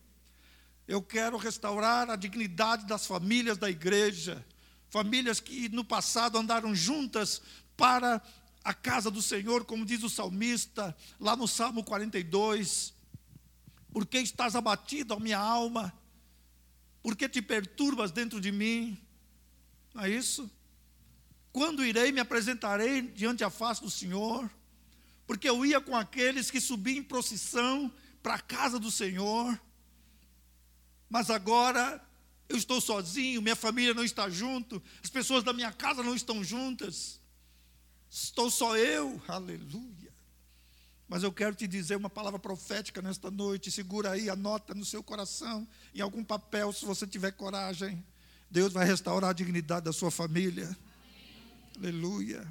Eu 0.87 1.01
quero 1.01 1.37
restaurar 1.37 2.09
a 2.09 2.15
dignidade 2.15 2.85
das 2.85 3.05
famílias 3.05 3.57
da 3.57 3.69
igreja 3.69 4.45
famílias 4.89 5.39
que 5.39 5.69
no 5.69 5.83
passado 5.83 6.37
andaram 6.37 6.73
juntas 6.73 7.41
para 7.77 8.21
a 8.63 8.73
casa 8.73 9.09
do 9.09 9.21
Senhor, 9.21 9.63
como 9.63 9.85
diz 9.85 10.03
o 10.03 10.09
salmista, 10.09 10.95
lá 11.19 11.35
no 11.35 11.47
Salmo 11.47 11.83
42. 11.83 12.93
Por 13.91 14.05
que 14.05 14.17
estás 14.19 14.55
abatido, 14.55 15.13
a 15.13 15.19
minha 15.19 15.39
alma? 15.39 15.93
Por 17.01 17.15
que 17.15 17.29
te 17.29 17.41
perturbas 17.41 18.11
dentro 18.11 18.39
de 18.41 18.51
mim? 18.51 18.97
Não 19.93 20.03
é 20.03 20.09
isso? 20.09 20.49
Quando 21.51 21.83
irei, 21.83 22.11
me 22.11 22.19
apresentarei 22.19 23.01
diante 23.01 23.43
a 23.43 23.49
face 23.49 23.81
do 23.81 23.89
Senhor, 23.89 24.49
porque 25.25 25.49
eu 25.49 25.65
ia 25.65 25.81
com 25.81 25.95
aqueles 25.95 26.51
que 26.51 26.61
subiam 26.61 26.97
em 26.97 27.03
procissão 27.03 27.91
para 28.21 28.35
a 28.35 28.39
casa 28.39 28.79
do 28.79 28.91
Senhor, 28.91 29.59
mas 31.09 31.29
agora 31.29 32.03
eu 32.47 32.57
estou 32.57 32.79
sozinho, 32.79 33.41
minha 33.41 33.55
família 33.55 33.93
não 33.93 34.03
está 34.03 34.29
junto, 34.29 34.81
as 35.03 35.09
pessoas 35.09 35.43
da 35.43 35.53
minha 35.53 35.71
casa 35.71 36.03
não 36.03 36.15
estão 36.15 36.43
juntas. 36.43 37.19
Estou 38.09 38.49
só 38.49 38.75
eu, 38.75 39.21
aleluia. 39.27 39.98
Mas 41.09 41.23
eu 41.23 41.31
quero 41.31 41.55
te 41.55 41.67
dizer 41.67 41.95
uma 41.97 42.09
palavra 42.09 42.37
profética 42.37 43.01
nesta 43.01 43.31
noite. 43.31 43.71
Segura 43.71 44.11
aí, 44.11 44.29
anota 44.29 44.75
no 44.75 44.85
seu 44.85 45.01
coração, 45.01 45.67
em 45.93 46.01
algum 46.01 46.23
papel, 46.23 46.71
se 46.71 46.85
você 46.85 47.07
tiver 47.07 47.31
coragem. 47.31 48.05
Deus 48.49 48.71
vai 48.71 48.85
restaurar 48.85 49.31
a 49.31 49.33
dignidade 49.33 49.85
da 49.85 49.91
sua 49.91 50.11
família. 50.11 50.65
Amém. 50.65 51.89
Aleluia. 51.89 52.47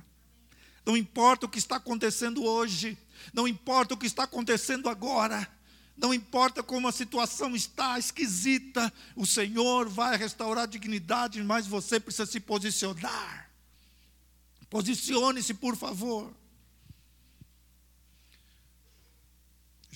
Não 0.84 0.96
importa 0.96 1.46
o 1.46 1.48
que 1.48 1.58
está 1.58 1.76
acontecendo 1.76 2.42
hoje, 2.44 2.98
não 3.32 3.46
importa 3.46 3.94
o 3.94 3.96
que 3.96 4.06
está 4.06 4.24
acontecendo 4.24 4.88
agora, 4.88 5.48
não 5.96 6.12
importa 6.12 6.62
como 6.62 6.88
a 6.88 6.92
situação 6.92 7.54
está 7.54 7.98
esquisita, 7.98 8.92
o 9.14 9.26
Senhor 9.26 9.88
vai 9.88 10.16
restaurar 10.16 10.64
a 10.64 10.66
dignidade, 10.66 11.42
mas 11.44 11.66
você 11.66 12.00
precisa 12.00 12.26
se 12.26 12.40
posicionar. 12.40 13.50
Posicione-se, 14.70 15.54
por 15.54 15.76
favor. 15.76 16.32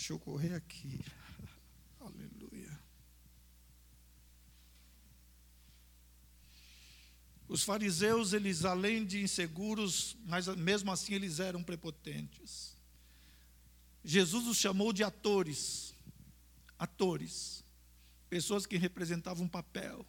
Deixa 0.03 0.15
eu 0.15 0.19
correr 0.19 0.53
aqui. 0.53 1.05
Os 7.47 7.63
fariseus, 7.63 8.33
eles 8.33 8.65
além 8.65 9.07
de 9.07 9.23
inseguros, 9.23 10.17
mas 10.25 10.49
mesmo 10.57 10.91
assim 10.91 11.15
eles 11.15 11.39
eram 11.39 11.63
prepotentes. 11.63 12.77
Jesus 14.03 14.49
os 14.49 14.57
chamou 14.57 14.93
de 14.93 15.05
atores. 15.05 15.95
Atores. 16.77 17.65
Pessoas 18.29 18.67
que 18.67 18.77
representavam 18.77 19.45
um 19.45 19.49
papel. 19.49 20.05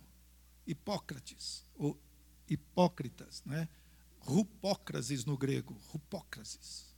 Hipócrates, 0.66 1.68
ou 1.76 2.02
hipócritas, 2.50 3.44
né? 3.46 3.70
Rupócrases 4.22 5.24
no 5.24 5.38
grego, 5.38 5.80
rupócrases. 5.90 6.96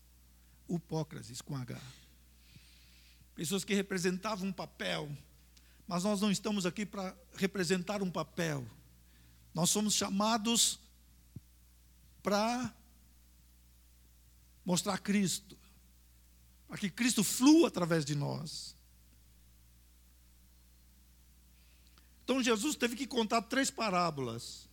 Upócrases 0.65 1.41
com 1.41 1.57
H. 1.57 2.04
Pessoas 3.35 3.65
que 3.65 3.73
representavam 3.73 4.47
um 4.47 4.53
papel, 4.53 5.11
mas 5.85 6.03
nós 6.03 6.21
não 6.21 6.31
estamos 6.31 6.65
aqui 6.65 6.85
para 6.85 7.15
representar 7.35 8.01
um 8.01 8.09
papel. 8.09 8.65
Nós 9.53 9.69
somos 9.69 9.93
chamados 9.93 10.79
para 12.23 12.73
mostrar 14.65 14.97
Cristo, 14.97 15.57
para 16.67 16.77
que 16.77 16.89
Cristo 16.89 17.23
flua 17.23 17.67
através 17.67 18.03
de 18.03 18.15
nós. 18.15 18.75
Então 22.23 22.41
Jesus 22.41 22.75
teve 22.75 22.95
que 22.95 23.05
contar 23.05 23.43
três 23.43 23.69
parábolas. 23.69 24.67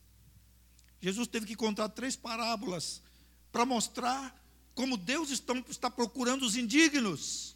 Jesus 1.01 1.27
teve 1.27 1.47
que 1.47 1.57
contar 1.57 1.89
três 1.91 2.17
parábolas 2.17 3.03
para 3.51 3.67
mostrar 3.67 4.41
como 4.75 4.97
Deus 4.97 5.31
está 5.69 5.91
procurando 5.91 6.47
os 6.47 6.57
indignos. 6.57 7.55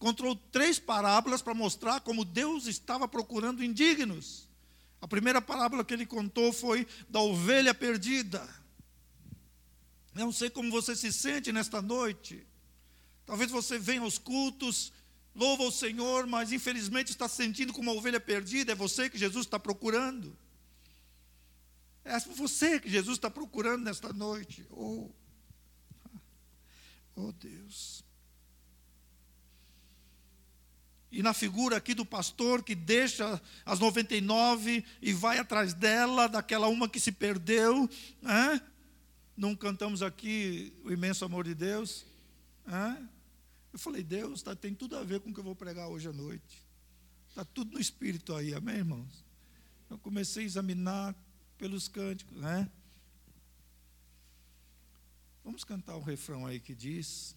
Contou 0.00 0.34
três 0.34 0.78
parábolas 0.78 1.42
para 1.42 1.52
mostrar 1.52 2.00
como 2.00 2.24
Deus 2.24 2.66
estava 2.66 3.06
procurando 3.06 3.62
indignos. 3.62 4.48
A 4.98 5.06
primeira 5.06 5.42
parábola 5.42 5.84
que 5.84 5.92
ele 5.92 6.06
contou 6.06 6.54
foi 6.54 6.86
da 7.06 7.20
ovelha 7.20 7.74
perdida. 7.74 8.40
Eu 10.14 10.24
não 10.24 10.32
sei 10.32 10.48
como 10.48 10.70
você 10.70 10.96
se 10.96 11.12
sente 11.12 11.52
nesta 11.52 11.82
noite. 11.82 12.46
Talvez 13.26 13.50
você 13.50 13.78
venha 13.78 14.00
aos 14.00 14.16
cultos, 14.16 14.90
louva 15.34 15.64
o 15.64 15.70
Senhor, 15.70 16.26
mas 16.26 16.50
infelizmente 16.50 17.10
está 17.10 17.28
se 17.28 17.36
sentindo 17.36 17.70
como 17.70 17.90
uma 17.90 17.98
ovelha 17.98 18.18
perdida. 18.18 18.72
É 18.72 18.74
você 18.74 19.10
que 19.10 19.18
Jesus 19.18 19.44
está 19.44 19.58
procurando. 19.58 20.34
É 22.02 22.18
você 22.18 22.80
que 22.80 22.88
Jesus 22.88 23.18
está 23.18 23.30
procurando 23.30 23.84
nesta 23.84 24.14
noite. 24.14 24.66
Oh, 24.70 25.10
oh 27.16 27.32
Deus. 27.32 28.02
E 31.10 31.22
na 31.22 31.34
figura 31.34 31.76
aqui 31.76 31.92
do 31.92 32.04
pastor 32.04 32.62
que 32.62 32.74
deixa 32.74 33.40
as 33.64 33.80
99 33.80 34.84
e 35.02 35.12
vai 35.12 35.38
atrás 35.38 35.74
dela, 35.74 36.28
daquela 36.28 36.68
uma 36.68 36.88
que 36.88 37.00
se 37.00 37.10
perdeu. 37.10 37.88
Né? 38.22 38.60
Não 39.36 39.56
cantamos 39.56 40.02
aqui 40.02 40.72
o 40.84 40.92
imenso 40.92 41.24
amor 41.24 41.44
de 41.44 41.54
Deus. 41.54 42.04
Né? 42.64 43.08
Eu 43.72 43.78
falei, 43.78 44.02
Deus, 44.04 44.42
tá, 44.42 44.54
tem 44.54 44.72
tudo 44.72 44.96
a 44.96 45.02
ver 45.02 45.20
com 45.20 45.30
o 45.30 45.34
que 45.34 45.40
eu 45.40 45.44
vou 45.44 45.56
pregar 45.56 45.88
hoje 45.88 46.08
à 46.08 46.12
noite. 46.12 46.64
Está 47.28 47.44
tudo 47.44 47.72
no 47.72 47.80
espírito 47.80 48.34
aí, 48.34 48.54
amém, 48.54 48.76
irmãos? 48.76 49.24
Eu 49.88 49.98
comecei 49.98 50.44
a 50.44 50.46
examinar 50.46 51.14
pelos 51.58 51.88
cânticos, 51.88 52.36
né? 52.38 52.70
Vamos 55.44 55.64
cantar 55.64 55.96
o 55.96 56.02
refrão 56.02 56.46
aí 56.46 56.60
que 56.60 56.74
diz: 56.74 57.34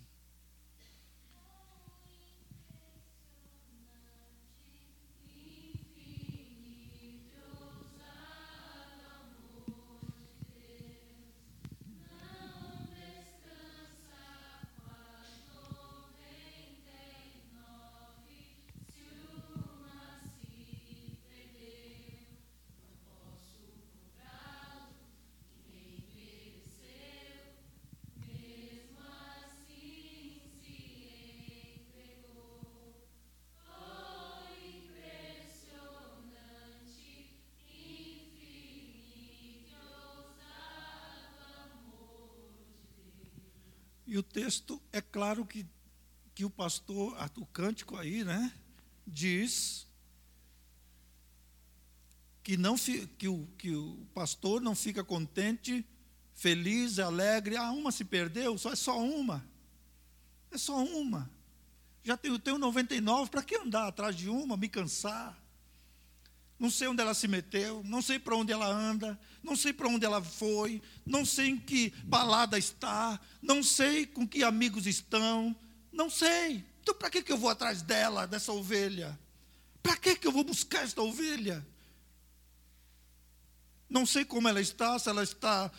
E 44.14 44.18
o 44.20 44.22
texto 44.22 44.80
é 44.92 45.02
claro 45.02 45.44
que, 45.44 45.66
que 46.36 46.46
o 46.46 46.50
pastor, 46.52 47.18
o 47.36 47.48
cântico 47.48 47.98
aí, 47.98 48.24
né, 48.24 48.54
diz 49.08 49.88
que, 52.44 52.56
não, 52.56 52.76
que, 52.78 53.28
o, 53.28 53.48
que 53.58 53.76
o 53.76 54.06
pastor 54.14 54.62
não 54.62 54.76
fica 54.76 55.04
contente, 55.04 55.84
feliz, 56.36 57.00
alegre. 57.00 57.58
Ah, 57.58 57.72
uma 57.72 57.92
se 57.92 58.06
perdeu, 58.06 58.56
só 58.56 58.72
é 58.72 58.76
só 58.76 59.04
uma. 59.04 59.44
É 60.52 60.60
só 60.60 60.78
uma. 60.86 61.28
Já 62.04 62.16
tenho, 62.16 62.38
tenho 62.38 62.60
99, 62.60 63.32
para 63.32 63.42
que 63.42 63.56
andar 63.56 63.88
atrás 63.88 64.16
de 64.16 64.30
uma, 64.30 64.56
me 64.56 64.70
cansar? 64.70 65.43
Não 66.64 66.70
sei 66.70 66.88
onde 66.88 67.02
ela 67.02 67.14
se 67.14 67.28
meteu, 67.28 67.84
não 67.84 68.02
sei 68.02 68.18
para 68.18 68.38
onde 68.38 68.54
ela 68.54 68.66
anda, 68.66 69.20
não 69.44 69.54
sei 69.54 69.74
para 69.74 69.90
onde 69.90 70.06
ela 70.06 70.24
foi, 70.24 70.82
não 71.06 71.26
sei 71.26 71.48
em 71.50 71.60
que 71.60 71.90
balada 72.06 72.58
está, 72.58 73.20
não 73.42 73.62
sei 73.62 74.06
com 74.06 74.26
que 74.26 74.46
amigos 74.46 74.88
estão, 74.88 75.54
não 75.92 76.10
sei. 76.10 76.66
Então, 76.82 76.96
para 76.96 77.10
que, 77.10 77.22
que 77.22 77.34
eu 77.34 77.38
vou 77.38 77.50
atrás 77.50 77.82
dela, 77.82 78.26
dessa 78.26 78.54
ovelha? 78.54 79.20
Para 79.82 79.98
que, 79.98 80.16
que 80.16 80.26
eu 80.26 80.32
vou 80.32 80.46
buscar 80.46 80.86
esta 80.86 81.02
ovelha? 81.02 81.68
Não 83.90 84.06
sei 84.06 84.24
como 84.24 84.48
ela 84.48 84.62
está, 84.62 84.98
se 84.98 85.10
ela 85.10 85.22
está. 85.22 85.70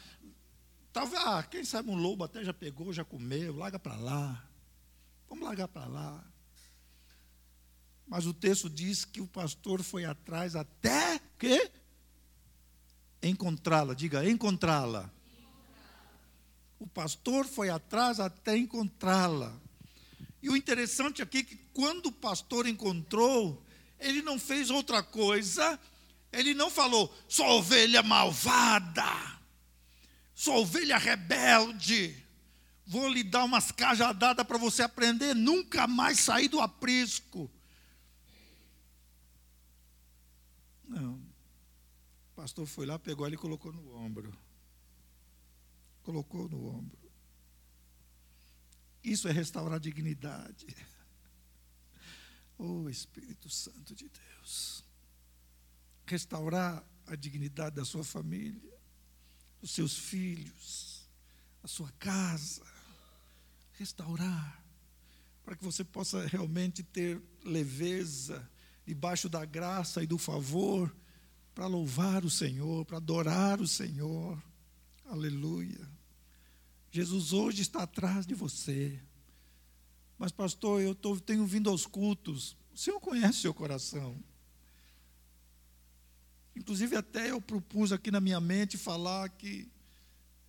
Talvez, 0.93 1.23
ah, 1.25 1.43
quem 1.45 1.65
sabe 1.65 1.89
um 1.89 1.97
lobo 1.97 2.25
até 2.25 2.45
já 2.45 2.53
pegou, 2.53 2.93
já 2.93 3.07
comeu, 3.07 3.57
larga 3.57 3.79
para 3.79 3.97
lá. 3.97 4.47
Vamos 5.31 5.47
largar 5.47 5.69
para 5.69 5.87
lá. 5.87 6.34
Mas 8.07 8.27
o 8.27 8.35
texto 8.35 8.69
diz 8.69 9.05
que 9.05 9.21
o 9.21 9.27
pastor 9.27 9.83
foi 9.83 10.05
atrás 10.05 10.55
até 10.55 11.21
que 11.39 11.71
encontrá-la. 13.23 13.95
Diga, 13.95 14.29
encontrá-la. 14.29 15.11
O 16.79 16.87
pastor 16.87 17.47
foi 17.47 17.71
atrás 17.71 18.21
até 18.21 18.57
encontrá-la. 18.57 19.53
E 20.43 20.51
o 20.51 20.57
interessante 20.57 21.23
aqui 21.23 21.39
é 21.39 21.43
que 21.43 21.57
quando 21.73 22.07
o 22.07 22.13
pastor 22.13 22.67
encontrou, 22.67 23.65
ele 23.99 24.21
não 24.21 24.39
fez 24.39 24.69
outra 24.69 25.03
coisa, 25.03 25.81
ele 26.31 26.53
não 26.53 26.71
falou, 26.71 27.15
sua 27.27 27.55
ovelha 27.55 28.03
malvada, 28.03 29.41
sua 30.35 30.57
ovelha 30.57 30.99
rebelde, 30.99 32.15
vou 32.87 33.09
lhe 33.09 33.25
dar 33.25 33.45
umas 33.45 33.73
cajadadas 33.73 34.47
para 34.47 34.59
você 34.59 34.83
aprender, 34.83 35.35
nunca 35.35 35.87
mais 35.87 36.21
sair 36.21 36.49
do 36.49 36.61
aprisco. 36.61 37.51
Não. 40.87 41.15
O 41.15 42.35
pastor 42.35 42.67
foi 42.67 42.87
lá, 42.87 42.99
pegou 42.99 43.27
ele 43.27 43.37
e 43.37 43.39
colocou 43.39 43.73
no 43.73 43.95
ombro. 43.95 44.37
Colocou 46.03 46.49
no 46.49 46.67
ombro. 46.67 46.99
Isso 49.03 49.29
é 49.29 49.33
restaurar 49.33 49.77
a 49.77 49.81
dignidade. 49.81 50.67
Oh 52.57 52.89
Espírito 52.89 53.51
Santo 53.51 53.97
de 53.97 54.09
Deus. 54.09 54.85
Restaurar 56.07 56.85
a 57.05 57.17
dignidade 57.17 57.75
da 57.75 57.85
sua 57.85 58.05
família, 58.05 58.79
dos 59.61 59.73
seus 59.73 59.99
filhos, 59.99 61.09
a 61.65 61.67
sua 61.67 61.91
casa, 61.99 62.65
restaurar, 63.73 64.63
para 65.45 65.57
que 65.57 65.65
você 65.65 65.83
possa 65.83 66.25
realmente 66.27 66.85
ter 66.85 67.21
leveza 67.45 68.49
debaixo 68.87 69.29
da 69.29 69.45
graça 69.45 70.03
e 70.03 70.07
do 70.07 70.19
favor 70.19 70.95
para 71.55 71.67
louvar 71.67 72.25
o 72.25 72.31
Senhor, 72.31 72.85
para 72.85 72.97
adorar 72.97 73.61
o 73.61 73.69
Senhor. 73.69 74.43
Aleluia. 75.07 75.89
Jesus 76.91 77.33
hoje 77.33 77.63
está 77.63 77.83
atrás 77.83 78.27
de 78.27 78.35
você. 78.35 79.01
Mas, 80.19 80.33
pastor, 80.33 80.81
eu 80.81 80.95
tô, 80.95 81.19
tenho 81.19 81.47
vindo 81.47 81.71
aos 81.71 81.87
cultos. 81.87 82.57
O 82.73 82.79
Senhor 82.79 83.01
conhece 83.01 83.39
o 83.39 83.43
seu 83.43 83.55
coração. 83.55 84.17
Inclusive, 86.55 86.97
até 86.97 87.31
eu 87.31 87.41
propus 87.41 87.91
aqui 87.93 88.11
na 88.11 88.21
minha 88.21 88.41
mente 88.41 88.79
falar 88.79 89.29
que 89.29 89.69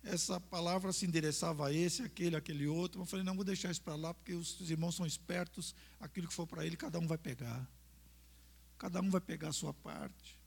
essa 0.04 0.40
palavra 0.40 0.92
se 0.92 1.04
endereçava 1.04 1.66
a 1.66 1.72
esse, 1.72 2.02
aquele, 2.02 2.36
aquele 2.36 2.66
outro. 2.66 3.00
Eu 3.00 3.06
falei, 3.06 3.24
não, 3.24 3.34
vou 3.34 3.44
deixar 3.44 3.70
isso 3.70 3.82
para 3.82 3.96
lá, 3.96 4.14
porque 4.14 4.32
os 4.32 4.70
irmãos 4.70 4.94
são 4.94 5.04
espertos, 5.04 5.74
aquilo 5.98 6.28
que 6.28 6.34
for 6.34 6.46
para 6.46 6.64
ele, 6.64 6.76
cada 6.76 6.98
um 6.98 7.06
vai 7.06 7.18
pegar. 7.18 7.68
Cada 8.78 9.00
um 9.00 9.10
vai 9.10 9.20
pegar 9.20 9.48
a 9.48 9.52
sua 9.52 9.72
parte. 9.72 10.38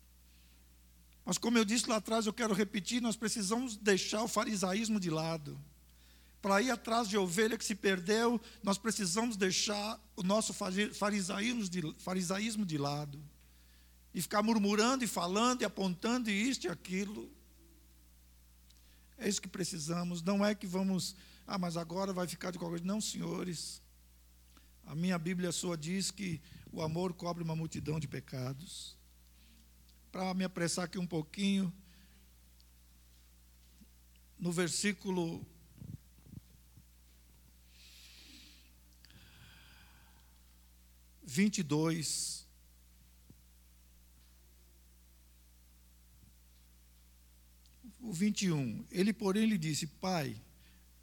Mas, 1.26 1.38
como 1.38 1.58
eu 1.58 1.66
disse 1.66 1.88
lá 1.88 1.98
atrás, 1.98 2.26
eu 2.26 2.34
quero 2.34 2.54
repetir: 2.54 3.02
nós 3.02 3.16
precisamos 3.16 3.76
deixar 3.76 4.24
o 4.24 4.28
farisaísmo 4.28 5.00
de 5.00 5.10
lado. 5.10 5.60
Para 6.42 6.62
ir 6.62 6.72
atrás 6.72 7.10
de 7.10 7.18
ovelha 7.18 7.58
que 7.58 7.66
se 7.66 7.76
perdeu, 7.76 8.40
nós 8.64 8.78
precisamos 8.78 9.36
deixar 9.36 10.00
o 10.16 10.24
nosso 10.24 10.54
farisaísmo 10.94 11.68
de, 11.68 11.94
farisaísmo 12.00 12.66
de 12.66 12.78
lado. 12.78 13.22
E 14.14 14.22
ficar 14.22 14.42
murmurando 14.42 15.04
e 15.04 15.08
falando 15.08 15.62
e 15.62 15.66
apontando 15.66 16.30
e 16.30 16.50
isto 16.50 16.66
e 16.66 16.70
aquilo. 16.70 17.30
É 19.18 19.28
isso 19.28 19.42
que 19.42 19.50
precisamos. 19.50 20.22
Não 20.22 20.44
é 20.46 20.56
que 20.56 20.66
vamos, 20.66 21.16
ah, 21.46 21.58
mas 21.58 21.76
agora 21.76 22.14
vai 22.14 22.26
ficar 22.26 22.52
de 22.52 22.58
qualquer 22.58 22.80
coisa. 22.80 22.86
Não, 22.86 23.02
senhores. 23.02 23.82
A 24.90 24.96
minha 24.96 25.20
Bíblia 25.20 25.52
sua 25.52 25.78
diz 25.78 26.10
que 26.10 26.42
o 26.72 26.82
amor 26.82 27.14
cobre 27.14 27.44
uma 27.44 27.56
multidão 27.56 28.00
de 28.00 28.08
pecados. 28.08 28.98
Para 30.12 30.34
me 30.34 30.44
apressar 30.44 30.86
aqui 30.86 30.98
um 30.98 31.06
pouquinho, 31.06 31.72
no 34.40 34.52
versículo 34.52 35.46
vinte 41.24 41.60
e 41.60 41.64
dois, 41.64 42.48
o 48.00 48.12
vinte 48.12 48.48
e 48.48 48.52
um, 48.52 48.84
ele 48.90 49.14
porém 49.14 49.46
lhe 49.46 49.56
disse, 49.56 49.86
Pai, 49.86 50.36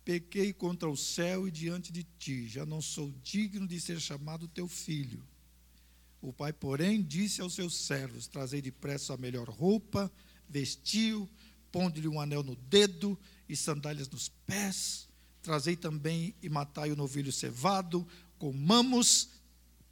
pequei 0.07 0.53
contra 0.53 0.89
o 0.89 0.97
céu 0.97 1.49
e 1.49 1.51
diante 1.51 1.91
de 1.91 2.05
ti, 2.05 2.47
já 2.47 2.65
não 2.65 2.81
sou 2.81 3.13
digno 3.25 3.67
de 3.67 3.81
ser 3.81 4.01
chamado 4.01 4.47
teu 4.47 4.69
filho. 4.69 5.21
O 6.23 6.33
pai, 6.33 6.53
porém, 6.53 7.03
disse 7.03 7.41
aos 7.41 7.55
seus 7.55 7.75
servos: 7.75 8.29
Trazei 8.29 8.63
depressa 8.63 9.15
a 9.15 9.17
melhor 9.17 9.49
roupa, 9.49 10.11
vestiu, 10.49 11.29
ponde-lhe 11.73 12.07
um 12.07 12.21
anel 12.21 12.45
no 12.45 12.55
dedo 12.55 13.19
e 13.49 13.57
sandálias 13.57 14.09
nos 14.09 14.29
pés. 14.29 15.09
Trazei 15.43 15.77
também 15.77 16.33
e 16.41 16.49
matai 16.49 16.93
o 16.93 16.97
novilho 16.97 17.33
cevado, 17.33 18.07
comamos 18.39 19.31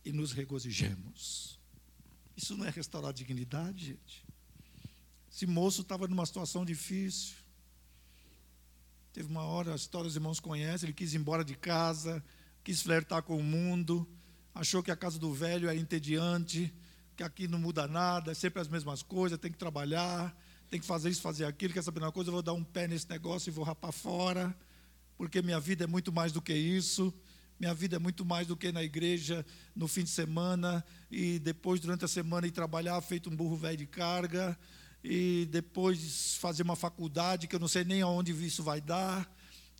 e 0.04 0.12
nos 0.12 0.30
regozijemos. 0.30 1.58
Isso 2.36 2.56
não 2.56 2.64
é 2.64 2.70
restaurar 2.70 3.10
a 3.10 3.14
dignidade, 3.14 3.86
gente? 3.86 4.24
Esse 5.30 5.44
moço 5.44 5.82
estava 5.82 6.06
numa 6.06 6.24
situação 6.24 6.64
difícil. 6.64 7.43
Teve 9.14 9.28
uma 9.30 9.44
hora, 9.44 9.72
a 9.72 9.76
história 9.76 10.06
os 10.06 10.14
irmãos 10.14 10.40
conhecem, 10.40 10.88
ele 10.88 10.92
quis 10.92 11.14
ir 11.14 11.16
embora 11.16 11.42
de 11.42 11.54
casa, 11.54 12.22
quis 12.62 12.82
flertar 12.82 13.22
com 13.22 13.38
o 13.38 13.42
mundo 13.42 14.06
achou 14.54 14.82
que 14.82 14.90
a 14.90 14.96
casa 14.96 15.18
do 15.18 15.32
velho 15.32 15.68
é 15.68 15.76
entediante, 15.76 16.72
que 17.16 17.22
aqui 17.22 17.48
não 17.48 17.58
muda 17.58 17.88
nada, 17.88 18.30
é 18.30 18.34
sempre 18.34 18.60
as 18.60 18.68
mesmas 18.68 19.02
coisas, 19.02 19.38
tem 19.38 19.50
que 19.50 19.58
trabalhar, 19.58 20.34
tem 20.70 20.78
que 20.78 20.86
fazer 20.86 21.10
isso, 21.10 21.20
fazer 21.20 21.44
aquilo, 21.44 21.74
quer 21.74 21.82
saber 21.82 22.00
uma 22.00 22.12
coisa, 22.12 22.28
eu 22.28 22.34
vou 22.34 22.42
dar 22.42 22.52
um 22.52 22.62
pé 22.62 22.86
nesse 22.86 23.10
negócio 23.10 23.50
e 23.50 23.52
vou 23.52 23.64
rapar 23.64 23.92
fora, 23.92 24.56
porque 25.16 25.42
minha 25.42 25.58
vida 25.58 25.84
é 25.84 25.86
muito 25.86 26.12
mais 26.12 26.32
do 26.32 26.40
que 26.40 26.54
isso. 26.54 27.12
Minha 27.58 27.72
vida 27.72 27.94
é 27.94 27.98
muito 28.00 28.24
mais 28.24 28.48
do 28.48 28.56
que 28.56 28.72
na 28.72 28.82
igreja 28.82 29.46
no 29.76 29.86
fim 29.86 30.02
de 30.02 30.10
semana 30.10 30.84
e 31.08 31.38
depois 31.38 31.78
durante 31.78 32.04
a 32.04 32.08
semana 32.08 32.48
ir 32.48 32.50
trabalhar 32.50 33.00
feito 33.00 33.30
um 33.30 33.36
burro 33.36 33.56
velho 33.56 33.76
de 33.76 33.86
carga 33.86 34.58
e 35.04 35.46
depois 35.50 36.36
fazer 36.36 36.62
uma 36.62 36.74
faculdade 36.74 37.46
que 37.46 37.54
eu 37.54 37.60
não 37.60 37.68
sei 37.68 37.84
nem 37.84 38.02
aonde 38.02 38.32
isso 38.32 38.62
vai 38.62 38.80
dar 38.80 39.30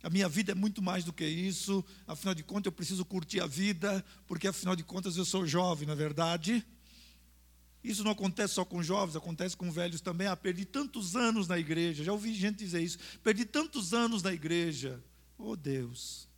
a 0.05 0.11
minha 0.11 0.29
vida 0.29 0.53
é 0.53 0.55
muito 0.55 0.83
mais 0.83 1.03
do 1.03 1.15
que 1.15 1.25
isso, 1.25 1.83
afinal 2.07 2.35
de 2.35 2.43
contas 2.43 2.67
eu 2.67 2.73
preciso 2.73 3.07
curtir 3.07 3.41
a 3.41 3.47
vida, 3.47 4.05
porque 4.27 4.47
afinal 4.47 4.77
de 4.77 4.85
contas 4.85 5.17
eu 5.17 5.25
sou 5.25 5.47
jovem, 5.47 5.87
na 5.87 5.95
é 5.95 5.97
verdade. 5.97 6.63
Isso 7.83 8.05
não 8.05 8.11
acontece 8.11 8.53
só 8.53 8.67
com 8.67 8.83
jovens, 8.83 9.17
acontece 9.17 9.57
com 9.57 9.73
velhos 9.73 10.03
também. 10.03 10.27
Ah, 10.27 10.37
perdi 10.37 10.67
tantos 10.67 11.17
anos 11.17 11.49
na 11.49 11.59
igreja, 11.59 12.05
já 12.05 12.13
ouvi 12.13 12.35
gente 12.35 12.59
dizer 12.59 12.83
isso. 12.83 12.99
Perdi 13.23 13.47
tantos 13.47 13.95
anos 13.95 14.23
na 14.23 14.31
igreja. 14.31 15.03
Oh 15.39 15.57
Deus. 15.57 16.29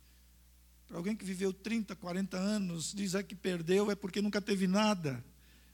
Para 0.87 0.95
alguém 0.95 1.13
que 1.13 1.25
viveu 1.25 1.51
30, 1.51 1.93
40 1.93 2.37
anos, 2.37 2.93
dizer 2.93 3.25
que 3.25 3.35
perdeu 3.35 3.91
é 3.91 3.95
porque 3.95 4.21
nunca 4.21 4.41
teve 4.41 4.65
nada. 4.65 5.21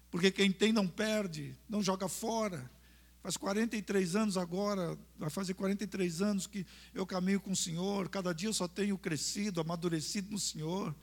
Porque 0.09 0.31
quem 0.31 0.51
tem 0.51 0.73
não 0.73 0.87
perde, 0.87 1.55
não 1.69 1.83
joga 1.83 2.09
fora. 2.09 2.71
Faz 3.23 3.37
43 3.37 4.17
anos 4.17 4.37
agora, 4.37 4.97
vai 5.17 5.29
fazer 5.29 5.53
43 5.53 6.21
anos 6.21 6.45
que 6.45 6.65
eu 6.93 7.05
caminho 7.05 7.39
com 7.39 7.51
o 7.51 7.55
Senhor, 7.55 8.09
cada 8.09 8.33
dia 8.33 8.49
eu 8.49 8.53
só 8.53 8.67
tenho 8.67 8.97
crescido, 8.97 9.61
amadurecido 9.61 10.29
no 10.29 10.37
Senhor. 10.37 10.93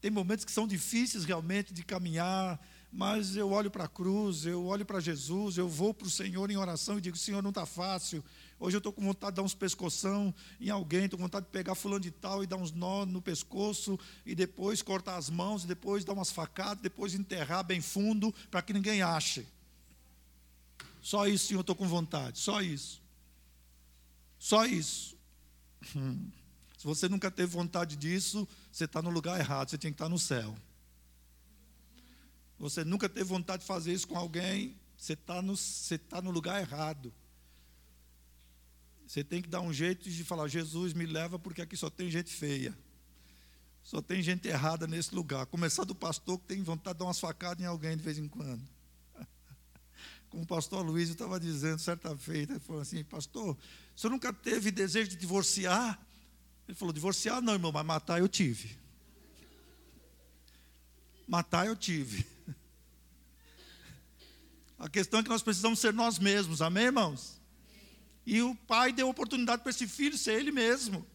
Tem 0.00 0.08
momentos 0.08 0.44
que 0.44 0.52
são 0.52 0.64
difíceis 0.64 1.24
realmente 1.24 1.74
de 1.74 1.82
caminhar, 1.82 2.64
mas 2.92 3.34
eu 3.34 3.50
olho 3.50 3.68
para 3.68 3.82
a 3.82 3.88
cruz, 3.88 4.46
eu 4.46 4.64
olho 4.64 4.86
para 4.86 5.00
Jesus, 5.00 5.58
eu 5.58 5.68
vou 5.68 5.92
para 5.92 6.06
o 6.06 6.10
Senhor 6.10 6.48
em 6.52 6.56
oração 6.56 6.98
e 6.98 7.00
digo: 7.00 7.16
Senhor, 7.16 7.42
não 7.42 7.50
está 7.50 7.66
fácil. 7.66 8.24
Hoje 8.60 8.76
eu 8.76 8.78
estou 8.78 8.92
com 8.92 9.02
vontade 9.02 9.32
de 9.32 9.36
dar 9.38 9.42
uns 9.42 9.52
pescoção 9.52 10.32
em 10.60 10.70
alguém, 10.70 11.06
estou 11.06 11.18
com 11.18 11.24
vontade 11.24 11.46
de 11.46 11.50
pegar 11.50 11.74
fulano 11.74 12.00
de 12.00 12.12
tal 12.12 12.44
e 12.44 12.46
dar 12.46 12.58
uns 12.58 12.70
nó 12.70 13.04
no 13.04 13.20
pescoço, 13.20 13.98
e 14.24 14.36
depois 14.36 14.82
cortar 14.82 15.16
as 15.16 15.28
mãos, 15.28 15.64
e 15.64 15.66
depois 15.66 16.04
dar 16.04 16.12
umas 16.12 16.30
facadas, 16.30 16.80
depois 16.80 17.12
enterrar 17.12 17.64
bem 17.64 17.80
fundo, 17.80 18.32
para 18.52 18.62
que 18.62 18.72
ninguém 18.72 19.02
ache. 19.02 19.44
Só 21.06 21.28
isso, 21.28 21.46
Senhor, 21.46 21.60
estou 21.60 21.76
com 21.76 21.86
vontade. 21.86 22.40
Só 22.40 22.60
isso. 22.60 23.00
Só 24.40 24.66
isso. 24.66 25.16
Hum. 25.94 26.32
Se 26.76 26.84
você 26.84 27.08
nunca 27.08 27.30
teve 27.30 27.46
vontade 27.46 27.94
disso, 27.94 28.48
você 28.72 28.86
está 28.86 29.00
no 29.00 29.10
lugar 29.10 29.38
errado, 29.38 29.70
você 29.70 29.78
tinha 29.78 29.92
que 29.92 29.94
estar 29.94 30.06
tá 30.06 30.08
no 30.08 30.18
céu. 30.18 30.52
Você 32.58 32.82
nunca 32.84 33.08
teve 33.08 33.22
vontade 33.22 33.60
de 33.60 33.68
fazer 33.68 33.92
isso 33.92 34.08
com 34.08 34.18
alguém, 34.18 34.76
você 34.98 35.12
está 35.12 35.40
no, 35.40 35.56
você 35.56 35.96
tá 35.96 36.20
no 36.20 36.32
lugar 36.32 36.60
errado. 36.60 37.14
Você 39.06 39.22
tem 39.22 39.40
que 39.40 39.48
dar 39.48 39.60
um 39.60 39.72
jeito 39.72 40.10
de 40.10 40.24
falar: 40.24 40.48
Jesus, 40.48 40.92
me 40.92 41.06
leva, 41.06 41.38
porque 41.38 41.62
aqui 41.62 41.76
só 41.76 41.88
tem 41.88 42.10
gente 42.10 42.34
feia. 42.34 42.76
Só 43.80 44.02
tem 44.02 44.20
gente 44.20 44.48
errada 44.48 44.88
nesse 44.88 45.14
lugar. 45.14 45.46
Começar 45.46 45.84
do 45.84 45.94
pastor 45.94 46.36
que 46.40 46.46
tem 46.46 46.64
vontade 46.64 46.94
de 46.94 46.98
dar 46.98 47.04
umas 47.04 47.20
facadas 47.20 47.62
em 47.62 47.68
alguém 47.68 47.96
de 47.96 48.02
vez 48.02 48.18
em 48.18 48.26
quando 48.26 48.75
como 50.30 50.42
o 50.42 50.46
pastor 50.46 50.84
Luiz 50.84 51.08
estava 51.08 51.38
dizendo 51.38 51.78
certa 51.78 52.16
feita, 52.16 52.54
ele 52.54 52.60
falou 52.60 52.82
assim, 52.82 53.02
pastor, 53.04 53.56
senhor 53.94 54.12
nunca 54.12 54.32
teve 54.32 54.70
desejo 54.70 55.10
de 55.10 55.16
divorciar? 55.16 55.98
Ele 56.68 56.76
falou, 56.76 56.92
divorciar 56.92 57.40
não, 57.40 57.54
irmão, 57.54 57.72
mas 57.72 57.86
matar 57.86 58.18
eu 58.18 58.28
tive. 58.28 58.76
Matar 61.26 61.66
eu 61.66 61.76
tive. 61.76 62.26
A 64.78 64.88
questão 64.88 65.20
é 65.20 65.22
que 65.22 65.28
nós 65.28 65.42
precisamos 65.42 65.78
ser 65.78 65.94
nós 65.94 66.18
mesmos, 66.18 66.60
amém, 66.60 66.84
irmãos? 66.84 67.40
E 68.26 68.42
o 68.42 68.54
pai 68.54 68.92
deu 68.92 69.08
oportunidade 69.08 69.62
para 69.62 69.70
esse 69.70 69.86
filho 69.86 70.18
ser 70.18 70.40
ele 70.40 70.50
mesmo. 70.50 71.06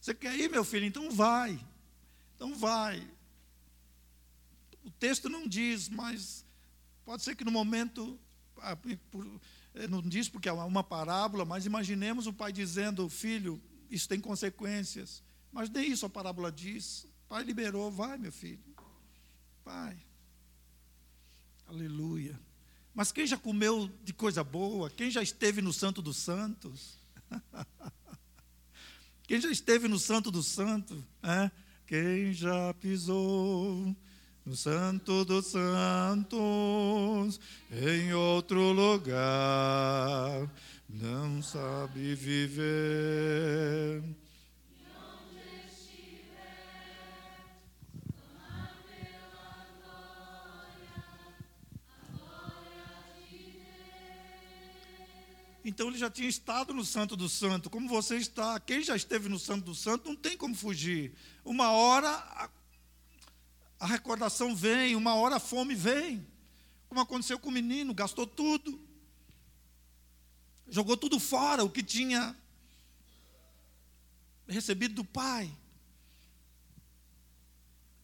Você 0.00 0.12
quer 0.12 0.38
ir, 0.38 0.50
meu 0.50 0.64
filho? 0.64 0.84
Então 0.84 1.10
vai. 1.10 1.58
Então 2.34 2.54
vai. 2.56 3.08
O 4.84 4.90
texto 4.90 5.28
não 5.28 5.46
diz, 5.46 5.88
mas 5.88 6.44
Pode 7.08 7.22
ser 7.22 7.34
que 7.34 7.42
no 7.42 7.50
momento, 7.50 8.20
ah, 8.58 8.76
eh, 9.76 9.88
não 9.88 10.02
diz 10.02 10.28
porque 10.28 10.46
é 10.46 10.52
uma 10.52 10.84
parábola, 10.84 11.42
mas 11.42 11.64
imaginemos 11.64 12.26
o 12.26 12.34
pai 12.34 12.52
dizendo, 12.52 13.08
filho, 13.08 13.58
isso 13.90 14.06
tem 14.06 14.20
consequências. 14.20 15.22
Mas 15.50 15.70
nem 15.70 15.90
isso 15.90 16.04
a 16.04 16.10
parábola 16.10 16.52
diz. 16.52 17.06
Pai 17.26 17.44
liberou, 17.44 17.90
vai, 17.90 18.18
meu 18.18 18.30
filho. 18.30 18.62
Vai. 19.64 19.96
Aleluia. 21.66 22.38
Mas 22.94 23.10
quem 23.10 23.26
já 23.26 23.38
comeu 23.38 23.88
de 24.04 24.12
coisa 24.12 24.44
boa? 24.44 24.90
Quem 24.90 25.10
já 25.10 25.22
esteve 25.22 25.62
no 25.62 25.72
Santo 25.72 26.02
dos 26.02 26.18
Santos? 26.18 26.98
quem 29.26 29.40
já 29.40 29.50
esteve 29.50 29.88
no 29.88 29.98
Santo 29.98 30.30
dos 30.30 30.46
Santos? 30.46 31.02
É? 31.22 31.50
Quem 31.86 32.34
já 32.34 32.74
pisou 32.74 33.96
no 34.48 34.56
Santo 34.56 35.26
dos 35.26 35.48
Santos, 35.48 37.38
em 37.70 38.14
outro 38.14 38.72
lugar, 38.72 40.50
não 40.88 41.42
sabe 41.42 42.14
viver. 42.14 44.02
Então 55.62 55.88
ele 55.88 55.98
já 55.98 56.08
tinha 56.08 56.26
estado 56.26 56.72
no 56.72 56.86
Santo 56.86 57.14
do 57.14 57.28
Santo. 57.28 57.68
Como 57.68 57.86
você 57.86 58.16
está, 58.16 58.58
quem 58.58 58.82
já 58.82 58.96
esteve 58.96 59.28
no 59.28 59.38
Santo 59.38 59.66
do 59.66 59.74
Santo 59.74 60.08
não 60.08 60.16
tem 60.16 60.38
como 60.38 60.54
fugir. 60.54 61.12
Uma 61.44 61.70
hora 61.70 62.48
a, 63.78 63.86
recordação 63.86 64.54
vem, 64.54 64.96
uma 64.96 65.14
hora 65.14 65.36
a 65.36 65.40
fome 65.40 65.74
vem. 65.74 66.26
Como 66.88 67.00
aconteceu 67.00 67.38
com 67.38 67.48
o 67.48 67.52
menino, 67.52 67.94
gastou 67.94 68.26
tudo. 68.26 68.80
Jogou 70.68 70.96
tudo 70.96 71.18
fora, 71.18 71.64
o 71.64 71.70
que 71.70 71.82
tinha 71.82 72.36
recebido 74.46 74.94
do 74.94 75.04
pai. 75.04 75.50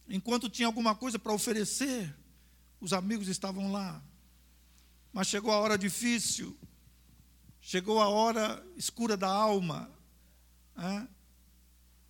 Enquanto 0.07 0.49
tinha 0.49 0.67
alguma 0.67 0.95
coisa 0.95 1.17
para 1.17 1.33
oferecer, 1.33 2.15
os 2.79 2.93
amigos 2.93 3.27
estavam 3.27 3.71
lá. 3.71 4.01
Mas 5.11 5.27
chegou 5.27 5.51
a 5.51 5.59
hora 5.59 5.77
difícil, 5.77 6.57
chegou 7.59 8.01
a 8.01 8.07
hora 8.07 8.63
escura 8.75 9.17
da 9.17 9.29
alma. 9.29 9.89
Né? 10.75 11.07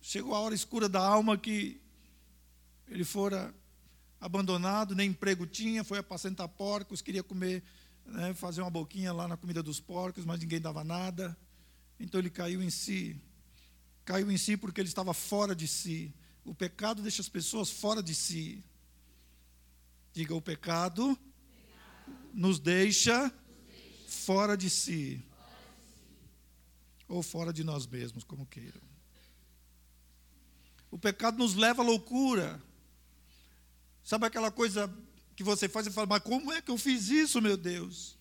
Chegou 0.00 0.34
a 0.34 0.40
hora 0.40 0.54
escura 0.54 0.88
da 0.88 1.00
alma 1.00 1.38
que 1.38 1.80
ele 2.88 3.04
fora 3.04 3.54
abandonado, 4.20 4.94
nem 4.94 5.10
emprego 5.10 5.46
tinha, 5.46 5.84
foi 5.84 5.98
apacentar 5.98 6.48
porcos, 6.48 7.02
queria 7.02 7.22
comer, 7.22 7.62
né, 8.04 8.34
fazer 8.34 8.62
uma 8.62 8.70
boquinha 8.70 9.12
lá 9.12 9.28
na 9.28 9.36
comida 9.36 9.62
dos 9.62 9.80
porcos, 9.80 10.24
mas 10.24 10.40
ninguém 10.40 10.60
dava 10.60 10.82
nada. 10.82 11.36
Então 11.98 12.20
ele 12.20 12.30
caiu 12.30 12.62
em 12.62 12.70
si. 12.70 13.20
Caiu 14.04 14.30
em 14.30 14.36
si 14.36 14.56
porque 14.56 14.80
ele 14.80 14.88
estava 14.88 15.12
fora 15.12 15.54
de 15.54 15.66
si. 15.66 16.14
O 16.44 16.54
pecado 16.54 17.02
deixa 17.02 17.22
as 17.22 17.28
pessoas 17.28 17.70
fora 17.70 18.02
de 18.02 18.14
si. 18.14 18.64
Diga, 20.12 20.34
o 20.34 20.40
pecado 20.40 21.18
nos 22.32 22.58
deixa 22.58 23.32
fora 24.06 24.56
de 24.56 24.70
si. 24.70 25.22
Ou 27.08 27.22
fora 27.22 27.52
de 27.52 27.64
nós 27.64 27.86
mesmos, 27.86 28.24
como 28.24 28.46
queiram. 28.46 28.80
O 30.90 30.98
pecado 30.98 31.38
nos 31.38 31.54
leva 31.54 31.82
à 31.82 31.84
loucura. 31.84 32.62
Sabe 34.06 34.24
aquela 34.24 34.52
coisa 34.52 34.88
que 35.34 35.42
você 35.42 35.68
faz 35.68 35.84
e 35.88 35.90
fala, 35.90 36.06
mas 36.06 36.22
como 36.22 36.52
é 36.52 36.62
que 36.62 36.70
eu 36.70 36.78
fiz 36.78 37.08
isso, 37.08 37.42
meu 37.42 37.56
Deus? 37.56 38.16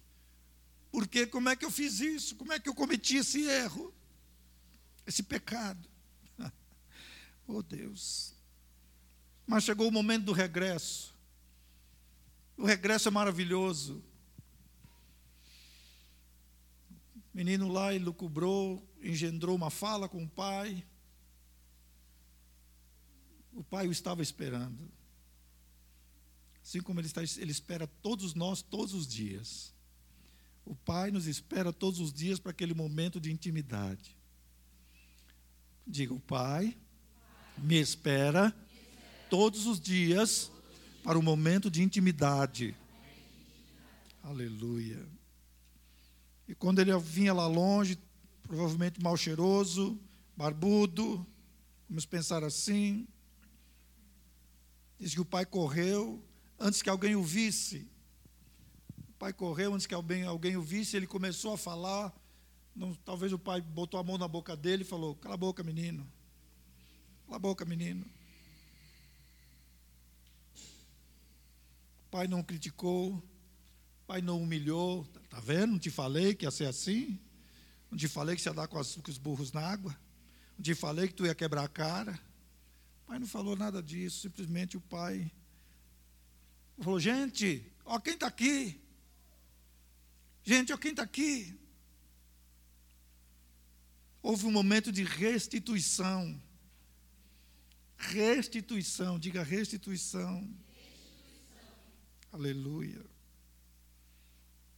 Porque 0.91 1.27
como 1.27 1.47
é 1.47 1.55
que 1.55 1.63
eu 1.63 1.69
fiz 1.69 1.99
isso? 1.99 2.36
Como 2.38 2.51
é 2.51 2.59
que 2.59 2.67
eu 2.67 2.73
cometi 2.73 3.17
esse 3.17 3.43
erro? 3.45 3.93
Esse 5.05 5.21
pecado. 5.21 5.88
oh 7.45 7.61
Deus. 7.61 8.33
Mas 9.45 9.63
chegou 9.63 9.88
o 9.88 9.91
momento 9.91 10.25
do 10.25 10.31
regresso. 10.31 11.13
O 12.57 12.65
regresso 12.65 13.07
é 13.07 13.11
maravilhoso. 13.11 14.03
O 17.31 17.38
menino 17.38 17.71
lá, 17.71 17.91
lucubrou, 17.91 18.83
engendrou 19.03 19.55
uma 19.55 19.69
fala 19.69 20.09
com 20.09 20.23
o 20.23 20.27
pai. 20.27 20.83
O 23.53 23.63
pai 23.63 23.88
o 23.88 23.91
estava 23.91 24.23
esperando. 24.23 24.94
Assim 26.66 26.82
como 26.82 26.99
ele, 26.99 27.05
está, 27.05 27.22
ele 27.22 27.51
espera 27.51 27.86
todos 28.01 28.34
nós, 28.34 28.63
todos 28.63 28.95
os 28.95 29.05
dias. 29.05 29.72
O 30.66 30.74
pai 30.74 31.11
nos 31.11 31.28
espera 31.28 31.72
todos 31.72 31.99
os 31.99 32.11
dias 32.11 32.39
para 32.39 32.49
aquele 32.49 32.74
momento 32.74 33.22
de 33.22 33.32
intimidade. 33.32 34.18
Diga, 35.86 36.11
o 36.11 36.20
pai 36.20 36.76
me 37.55 37.76
espera 37.76 38.51
todos 39.30 39.68
os 39.68 39.80
dias 39.80 40.51
para 41.03 41.20
o 41.20 41.22
momento 41.22 41.70
de 41.70 41.84
intimidade. 41.84 42.76
Aleluia. 44.24 45.07
E 46.47 46.55
quando 46.55 46.80
ele 46.80 46.97
vinha 46.97 47.32
lá 47.32 47.45
longe, 47.45 47.95
provavelmente 48.41 48.99
mal 48.99 49.16
cheiroso, 49.16 49.99
barbudo, 50.36 51.24
vamos 51.88 52.07
pensar 52.07 52.43
assim, 52.43 53.07
diz 54.99 55.13
que 55.13 55.22
o 55.22 55.26
pai 55.26 55.45
correu 55.45 56.24
antes 56.60 56.82
que 56.82 56.89
alguém 56.89 57.16
o 57.16 57.24
visse. 57.24 57.88
O 59.10 59.14
pai 59.18 59.34
correu 59.34 59.74
antes 59.74 59.88
que 59.88 59.93
alguém, 59.93 60.24
alguém 60.24 60.58
o 60.58 60.62
visse, 60.62 60.97
ele 60.97 61.08
começou 61.08 61.53
a 61.53 61.58
falar. 61.58 62.14
Não, 62.76 62.93
talvez 62.95 63.32
o 63.32 63.39
pai 63.39 63.62
botou 63.62 63.99
a 63.99 64.03
mão 64.03 64.18
na 64.18 64.28
boca 64.28 64.56
dele 64.56 64.84
e 64.84 64.86
falou: 64.86 65.16
Cala 65.16 65.36
a 65.36 65.38
boca, 65.38 65.64
menino. 65.64 66.06
Cala 67.26 67.38
a 67.38 67.39
boca, 67.39 67.66
menino. 67.66 68.06
O 72.06 72.10
pai 72.12 72.28
não 72.28 72.43
criticou, 72.43 73.14
o 73.14 73.24
pai 74.06 74.22
não 74.22 74.41
humilhou. 74.41 75.08
Está 75.24 75.39
vendo? 75.39 75.74
Não 75.74 75.80
te 75.80 75.89
falei 75.89 76.36
que 76.36 76.45
ia 76.45 76.51
ser 76.51 76.66
assim? 76.66 77.20
Não 77.89 77.97
te 77.97 78.08
falei 78.08 78.36
que 78.36 78.41
você 78.41 78.49
ia 78.49 78.53
dar 78.53 78.68
com, 78.68 78.78
as, 78.78 78.95
com 78.95 79.10
os 79.10 79.18
burros 79.18 79.51
na 79.51 79.62
água? 79.62 79.97
Não 80.58 80.64
te 80.64 80.76
falei 80.76 81.08
que 81.08 81.14
tu 81.14 81.26
ia 81.26 81.36
quebrar 81.36 81.64
a 81.64 81.68
cara? 81.68 82.20
O 83.03 83.08
pai 83.08 83.20
não 83.20 83.28
falou 83.28 83.56
nada 83.56 83.82
disso, 83.84 84.22
simplesmente 84.22 84.76
o 84.78 84.82
pai 84.82 85.32
Falou, 86.78 86.99
gente, 86.99 87.71
ó 87.84 87.99
quem 87.99 88.13
está 88.13 88.28
aqui. 88.28 88.82
Gente, 90.43 90.73
ó 90.73 90.78
quem 90.78 90.91
está 90.91 91.03
aqui. 91.03 91.57
Houve 94.21 94.45
um 94.45 94.51
momento 94.51 94.91
de 94.91 95.03
restituição. 95.03 96.41
Restituição, 97.97 99.17
diga 99.17 99.43
restituição. 99.43 100.41
restituição. 100.41 100.65
Aleluia. 102.32 103.01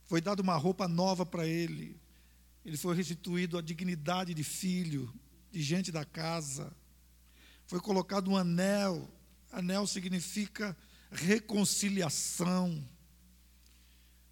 Foi 0.05 0.21
dada 0.21 0.41
uma 0.41 0.55
roupa 0.55 0.87
nova 0.87 1.25
para 1.25 1.45
ele. 1.45 1.99
Ele 2.63 2.77
foi 2.77 2.95
restituído 2.95 3.57
a 3.57 3.61
dignidade 3.61 4.33
de 4.33 4.43
filho, 4.43 5.13
de 5.51 5.61
gente 5.61 5.91
da 5.91 6.05
casa. 6.05 6.71
Foi 7.65 7.79
colocado 7.79 8.29
um 8.29 8.37
anel. 8.37 9.09
Anel 9.51 9.87
significa 9.87 10.77
reconciliação. 11.11 12.83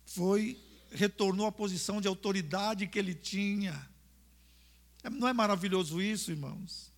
Foi, 0.05 0.59
retornou 0.91 1.45
à 1.45 1.51
posição 1.51 1.99
de 1.99 2.07
autoridade 2.07 2.87
que 2.87 2.99
ele 2.99 3.13
tinha. 3.13 3.89
É, 5.03 5.09
não 5.09 5.27
é 5.27 5.33
maravilhoso 5.33 6.01
isso, 6.01 6.31
irmãos? 6.31 6.91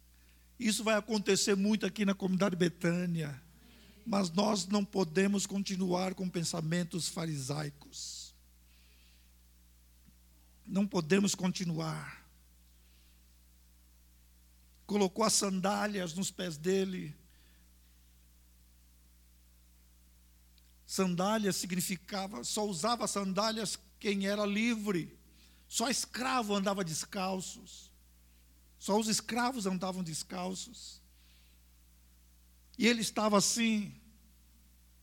Isso 0.59 0.83
vai 0.83 0.95
acontecer 0.95 1.55
muito 1.55 1.85
aqui 1.85 2.05
na 2.05 2.13
comunidade 2.13 2.55
Betânia. 2.55 3.41
Mas 4.05 4.29
nós 4.31 4.65
não 4.67 4.85
podemos 4.85 5.45
continuar 5.45 6.15
com 6.15 6.29
pensamentos 6.29 7.09
farisaicos. 7.09 8.33
Não 10.65 10.87
podemos 10.87 11.35
continuar. 11.35 12.25
Colocou 14.85 15.25
as 15.25 15.33
sandálias 15.33 16.13
nos 16.13 16.31
pés 16.31 16.55
dele 16.55 17.13
Sandálias 20.87 21.57
significava, 21.57 22.45
só 22.45 22.65
usava 22.65 23.05
sandálias 23.07 23.77
quem 23.99 24.25
era 24.25 24.45
livre. 24.45 25.19
Só 25.67 25.89
escravo 25.89 26.55
andava 26.55 26.81
descalços. 26.81 27.91
Só 28.79 28.97
os 28.97 29.09
escravos 29.09 29.65
andavam 29.65 30.01
descalços. 30.01 31.01
E 32.77 32.87
ele 32.87 33.01
estava 33.01 33.37
assim. 33.37 33.93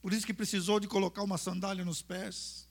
Por 0.01 0.15
isso 0.15 0.25
que 0.25 0.33
precisou 0.33 0.81
de 0.81 0.89
colocar 0.89 1.23
uma 1.23 1.37
sandália 1.37 1.85
nos 1.85 2.01
pés. 2.01 2.67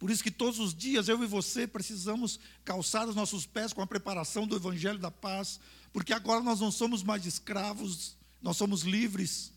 Por 0.00 0.10
isso 0.10 0.24
que 0.24 0.32
todos 0.32 0.58
os 0.58 0.74
dias 0.74 1.08
eu 1.08 1.22
e 1.22 1.26
você 1.28 1.64
precisamos 1.64 2.40
calçar 2.64 3.08
os 3.08 3.14
nossos 3.14 3.46
pés 3.46 3.72
com 3.72 3.80
a 3.80 3.86
preparação 3.86 4.48
do 4.48 4.56
evangelho 4.56 4.98
da 4.98 5.10
paz, 5.12 5.60
porque 5.92 6.12
agora 6.12 6.42
nós 6.42 6.60
não 6.60 6.70
somos 6.70 7.02
mais 7.02 7.24
escravos, 7.24 8.16
nós 8.42 8.56
somos 8.56 8.82
livres. 8.82 9.52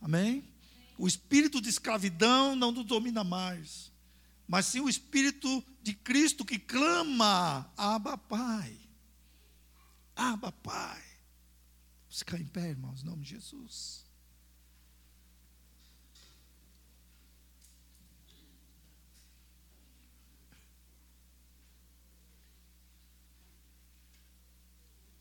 Amém? 0.00 0.55
O 0.98 1.06
espírito 1.06 1.60
de 1.60 1.68
escravidão 1.68 2.56
não 2.56 2.72
nos 2.72 2.86
domina 2.86 3.22
mais, 3.22 3.92
mas 4.48 4.66
sim 4.66 4.80
o 4.80 4.88
espírito 4.88 5.62
de 5.82 5.92
Cristo 5.92 6.44
que 6.44 6.58
clama: 6.58 7.70
Abba, 7.76 8.16
Pai. 8.16 8.78
Abba, 10.14 10.50
Pai. 10.52 11.02
Vamos 12.04 12.18
ficar 12.18 12.40
em 12.40 12.46
pé, 12.46 12.70
irmãos, 12.70 13.02
em 13.02 13.06
nome 13.06 13.22
de 13.22 13.30
Jesus. 13.30 14.06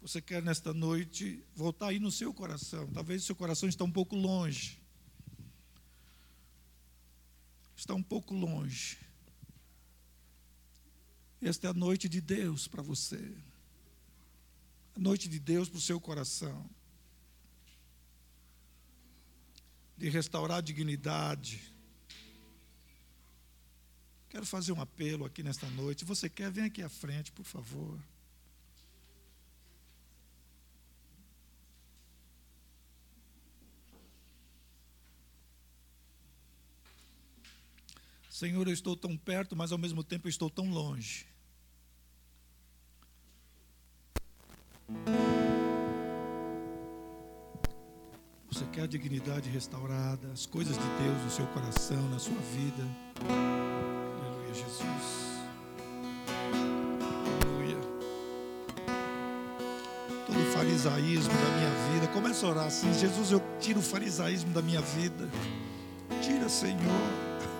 Você 0.01 0.21
quer 0.21 0.41
nesta 0.41 0.71
noite 0.71 1.43
voltar 1.55 1.87
aí 1.87 1.99
no 1.99 2.11
seu 2.11 2.31
coração. 2.31 2.87
Talvez 2.93 3.23
seu 3.23 3.35
coração 3.35 3.67
está 3.67 3.83
um 3.83 3.91
pouco 3.91 4.15
longe 4.15 4.84
está 7.85 7.93
um 7.93 8.01
pouco 8.01 8.33
longe. 8.33 8.97
Esta 11.39 11.67
é 11.67 11.69
a 11.69 11.73
noite 11.73 12.09
de 12.09 12.19
Deus 12.19 12.67
para 12.67 12.81
você. 12.81 13.31
A 14.95 14.99
noite 14.99 15.29
de 15.29 15.39
Deus 15.39 15.69
para 15.69 15.77
o 15.77 15.81
seu 15.81 16.01
coração. 16.01 16.67
De 19.95 20.09
restaurar 20.09 20.57
a 20.57 20.61
dignidade. 20.61 21.61
Quero 24.29 24.47
fazer 24.47 24.71
um 24.71 24.81
apelo 24.81 25.23
aqui 25.23 25.43
nesta 25.43 25.69
noite. 25.69 26.03
Você 26.05 26.27
quer, 26.27 26.51
vem 26.51 26.65
aqui 26.65 26.81
à 26.81 26.89
frente, 26.89 27.31
por 27.31 27.45
favor. 27.45 27.99
Senhor, 38.35 38.67
eu 38.67 38.73
estou 38.73 38.97
tão 38.97 39.15
perto, 39.15 39.55
mas 39.55 39.71
ao 39.71 39.77
mesmo 39.77 40.03
tempo 40.03 40.27
eu 40.27 40.29
estou 40.29 40.49
tão 40.49 40.69
longe. 40.69 41.25
Você 48.51 48.65
quer 48.73 48.81
a 48.81 48.87
dignidade 48.87 49.49
restaurada, 49.49 50.29
as 50.33 50.45
coisas 50.45 50.75
de 50.75 50.83
Deus 51.01 51.23
no 51.23 51.29
seu 51.29 51.47
coração, 51.47 52.09
na 52.09 52.19
sua 52.19 52.35
vida. 52.35 52.83
Aleluia, 54.19 54.53
Jesus. 54.53 55.39
Aleluia. 57.41 57.79
Todo 60.27 60.41
o 60.41 60.51
farisaísmo 60.51 61.33
da 61.33 61.57
minha 61.57 61.93
vida, 61.93 62.07
começa 62.09 62.45
a 62.45 62.49
orar 62.49 62.65
assim: 62.65 62.93
Jesus, 62.95 63.31
eu 63.31 63.41
tiro 63.61 63.79
o 63.79 63.81
farisaísmo 63.81 64.51
da 64.51 64.61
minha 64.61 64.81
vida. 64.81 65.29
Tira, 66.21 66.49
Senhor. 66.49 67.24